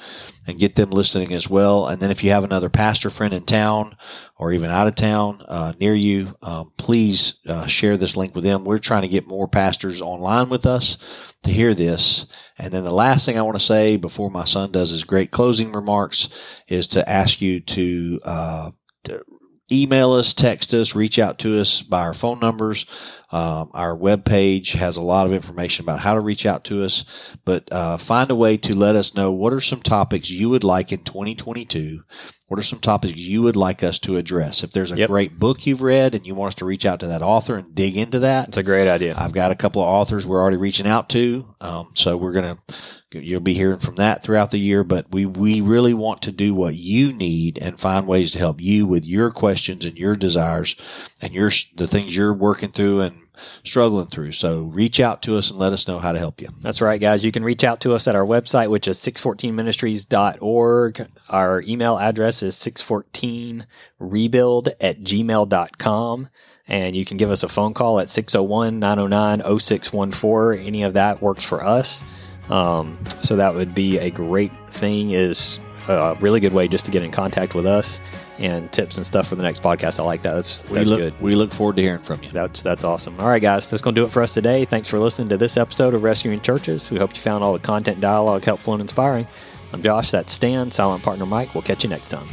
and 0.46 0.61
get 0.61 0.77
them 0.77 0.90
listening 0.90 1.33
as 1.35 1.51
well. 1.51 1.88
And 1.88 2.01
then 2.01 2.11
if 2.11 2.22
you 2.22 2.31
have 2.31 2.44
another 2.44 2.70
pastor 2.70 3.11
friend 3.11 3.35
in 3.35 3.44
town 3.44 3.96
or 4.37 4.53
even 4.53 4.70
out 4.70 4.87
of 4.87 4.94
town 4.94 5.42
uh, 5.46 5.72
near 5.81 5.94
you, 5.94 6.37
um, 6.40 6.72
please 6.77 7.35
uh, 7.46 7.66
share 7.66 7.96
this 7.96 8.16
link 8.16 8.35
with 8.35 8.44
them. 8.44 8.64
We're 8.64 8.79
trying 8.79 9.03
to 9.03 9.09
get 9.09 9.27
more 9.27 9.48
pastors 9.48 10.01
online 10.01 10.48
with 10.48 10.66
us 10.66 10.96
to 11.42 11.51
hear 11.51 11.74
this. 11.74 12.27
And 12.57 12.72
then 12.72 12.85
the 12.85 12.92
last 12.92 13.27
thing 13.27 13.38
I 13.38 13.42
want 13.42 13.59
to 13.59 13.64
say 13.64 13.96
before 13.96 14.31
my 14.31 14.44
son 14.44 14.72
does 14.72 14.90
his 14.90 15.05
great 15.05 15.31
closing 15.33 15.72
remarks 15.72 16.29
is 16.68 16.87
to 16.88 17.09
ask 17.09 17.40
you 17.40 17.61
to, 17.61 18.20
uh, 18.24 18.70
to 19.05 19.24
email 19.70 20.12
us, 20.12 20.33
text 20.33 20.72
us, 20.72 20.94
reach 20.94 21.18
out 21.18 21.38
to 21.40 21.61
us 21.61 21.83
by 21.83 22.01
our 22.01 22.14
phone 22.14 22.40
numbers. 22.40 22.87
Um, 23.30 23.70
our 23.74 23.94
webpage 23.96 24.72
has 24.72 24.96
a 24.96 25.02
lot 25.02 25.26
of 25.26 25.32
information 25.32 25.84
about 25.84 26.00
how 26.00 26.14
to 26.14 26.20
reach 26.20 26.46
out 26.46 26.64
to 26.64 26.82
us, 26.82 27.04
but 27.44 27.70
uh, 27.70 27.98
find 27.98 28.30
a 28.30 28.34
way 28.34 28.56
to 28.58 28.74
let 28.74 28.96
us 28.96 29.14
know 29.14 29.30
what 29.32 29.52
are 29.52 29.60
some 29.60 29.82
topics 29.82 30.30
you 30.30 30.48
would 30.48 30.64
like 30.64 30.92
in 30.92 31.04
2022. 31.04 32.02
What 32.46 32.58
are 32.58 32.62
some 32.62 32.80
topics 32.80 33.18
you 33.18 33.42
would 33.42 33.56
like 33.56 33.82
us 33.82 33.98
to 34.00 34.16
address? 34.16 34.62
If 34.62 34.72
there's 34.72 34.92
a 34.92 34.96
yep. 34.96 35.10
great 35.10 35.38
book 35.38 35.66
you've 35.66 35.82
read 35.82 36.14
and 36.14 36.26
you 36.26 36.34
want 36.34 36.54
us 36.54 36.54
to 36.56 36.64
reach 36.64 36.86
out 36.86 37.00
to 37.00 37.06
that 37.08 37.20
author 37.20 37.56
and 37.56 37.74
dig 37.74 37.98
into 37.98 38.20
that, 38.20 38.48
it's 38.48 38.56
a 38.56 38.62
great 38.62 38.88
idea. 38.88 39.14
I've 39.14 39.32
got 39.32 39.50
a 39.50 39.56
couple 39.56 39.82
of 39.82 39.88
authors 39.88 40.26
we're 40.26 40.40
already 40.40 40.56
reaching 40.56 40.86
out 40.86 41.10
to, 41.10 41.54
um, 41.60 41.90
so 41.94 42.16
we're 42.16 42.32
gonna 42.32 42.56
You'll 43.10 43.40
be 43.40 43.54
hearing 43.54 43.78
from 43.78 43.94
that 43.94 44.22
throughout 44.22 44.50
the 44.50 44.58
year, 44.58 44.84
but 44.84 45.10
we, 45.10 45.24
we 45.24 45.62
really 45.62 45.94
want 45.94 46.20
to 46.22 46.32
do 46.32 46.54
what 46.54 46.74
you 46.74 47.10
need 47.10 47.58
and 47.58 47.80
find 47.80 48.06
ways 48.06 48.32
to 48.32 48.38
help 48.38 48.60
you 48.60 48.86
with 48.86 49.06
your 49.06 49.30
questions 49.30 49.86
and 49.86 49.96
your 49.96 50.14
desires 50.14 50.76
and 51.22 51.32
your, 51.32 51.50
the 51.74 51.88
things 51.88 52.14
you're 52.14 52.34
working 52.34 52.70
through 52.70 53.00
and 53.00 53.17
struggling 53.64 54.07
through. 54.07 54.33
So 54.33 54.62
reach 54.62 54.98
out 55.01 55.22
to 55.22 55.38
us 55.38 55.51
and 55.51 55.59
let 55.59 55.72
us 55.72 55.88
know 55.88 55.98
how 55.98 56.12
to 56.12 56.18
help 56.18 56.40
you. 56.40 56.48
That's 56.61 56.81
right, 56.81 57.01
guys. 57.01 57.24
You 57.24 57.33
can 57.33 57.44
reach 57.44 57.64
out 57.64 57.81
to 57.83 57.94
us 57.94 58.09
at 58.09 58.16
our 58.16 58.24
website, 58.24 58.70
which 58.70 58.88
is 58.88 58.96
614ministries.org. 58.98 61.09
Our 61.29 61.61
email 61.62 61.98
address 61.98 62.42
is 62.42 62.55
614rebuild 62.57 64.72
at 64.81 65.03
gmail.com. 65.03 66.29
And 66.70 66.94
you 66.94 67.07
can 67.07 67.16
give 67.16 67.31
us 67.31 67.42
a 67.42 67.48
phone 67.48 67.72
call 67.72 67.98
at 67.98 68.11
601 68.11 68.79
909 68.79 69.59
0614. 69.59 70.66
Any 70.66 70.83
of 70.83 70.92
that 70.94 71.22
works 71.22 71.42
for 71.42 71.64
us. 71.64 72.03
Um, 72.51 72.98
so 73.22 73.37
that 73.37 73.55
would 73.55 73.74
be 73.74 73.96
a 73.98 74.11
great 74.11 74.53
thing. 74.70 75.12
Is 75.12 75.59
a 75.88 76.14
really 76.20 76.40
good 76.40 76.53
way 76.53 76.68
just 76.68 76.85
to 76.85 76.90
get 76.90 77.03
in 77.03 77.11
contact 77.11 77.55
with 77.55 77.66
us 77.66 78.01
and 78.38 78.70
tips 78.72 78.96
and 78.96 79.07
stuff 79.07 79.27
for 79.29 79.37
the 79.37 79.42
next 79.42 79.62
podcast. 79.62 79.98
I 79.98 80.03
like 80.05 80.22
that. 80.22 80.35
That's, 80.35 80.59
that's 80.59 80.70
we 80.70 80.85
look, 80.85 80.98
good. 80.98 81.20
We 81.20 81.35
look 81.35 81.53
forward 81.53 81.77
to 81.77 81.83
hearing 81.83 82.03
from 82.03 82.22
you. 82.22 82.31
That's 82.31 82.62
that's 82.62 82.85
awesome. 82.85 83.18
All 83.18 83.29
right, 83.29 83.42
guys, 83.42 83.68
that's 83.70 83.83
going 83.83 83.94
to 83.94 84.01
do 84.01 84.07
it 84.07 84.12
for 84.12 84.22
us 84.22 84.35
today. 84.35 84.64
Thanks 84.64 84.87
for 84.87 84.98
listening 84.98 85.29
to 85.31 85.37
this 85.37 85.57
episode 85.57 85.94
of 85.94 86.03
Rescuing 86.03 86.40
Churches. 86.40 86.90
We 86.90 86.98
hope 86.98 87.14
you 87.14 87.20
found 87.20 87.42
all 87.42 87.53
the 87.53 87.59
content, 87.59 88.01
dialogue 88.01 88.44
helpful 88.44 88.74
and 88.74 88.81
inspiring. 88.81 89.27
I'm 89.72 89.83
Josh. 89.83 90.11
That's 90.11 90.33
Stan. 90.33 90.70
Silent 90.70 91.03
partner 91.03 91.27
Mike. 91.27 91.55
We'll 91.55 91.62
catch 91.62 91.83
you 91.83 91.90
next 91.90 92.09
time. 92.09 92.29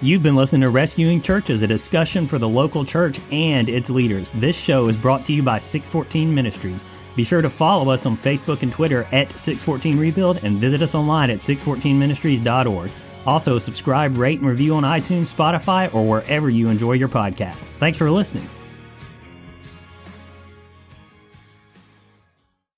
You've 0.00 0.22
been 0.22 0.34
listening 0.34 0.62
to 0.62 0.68
Rescuing 0.68 1.22
Churches, 1.22 1.62
a 1.62 1.66
discussion 1.68 2.26
for 2.26 2.38
the 2.38 2.48
local 2.48 2.84
church 2.84 3.20
and 3.30 3.68
its 3.68 3.88
leaders. 3.88 4.32
This 4.34 4.56
show 4.56 4.88
is 4.88 4.96
brought 4.96 5.24
to 5.26 5.32
you 5.32 5.44
by 5.44 5.58
614 5.58 6.34
Ministries. 6.34 6.82
Be 7.14 7.24
sure 7.24 7.42
to 7.42 7.50
follow 7.50 7.90
us 7.90 8.06
on 8.06 8.16
Facebook 8.16 8.62
and 8.62 8.72
Twitter 8.72 9.06
at 9.12 9.28
614 9.40 9.98
Rebuild 9.98 10.38
and 10.42 10.58
visit 10.58 10.82
us 10.82 10.94
online 10.94 11.30
at 11.30 11.38
614ministries.org. 11.38 12.90
Also, 13.26 13.58
subscribe, 13.58 14.16
rate, 14.16 14.40
and 14.40 14.48
review 14.48 14.74
on 14.74 14.82
iTunes, 14.82 15.28
Spotify, 15.28 15.92
or 15.94 16.06
wherever 16.06 16.50
you 16.50 16.68
enjoy 16.68 16.92
your 16.92 17.08
podcast. 17.08 17.68
Thanks 17.78 17.98
for 17.98 18.10
listening. 18.10 18.48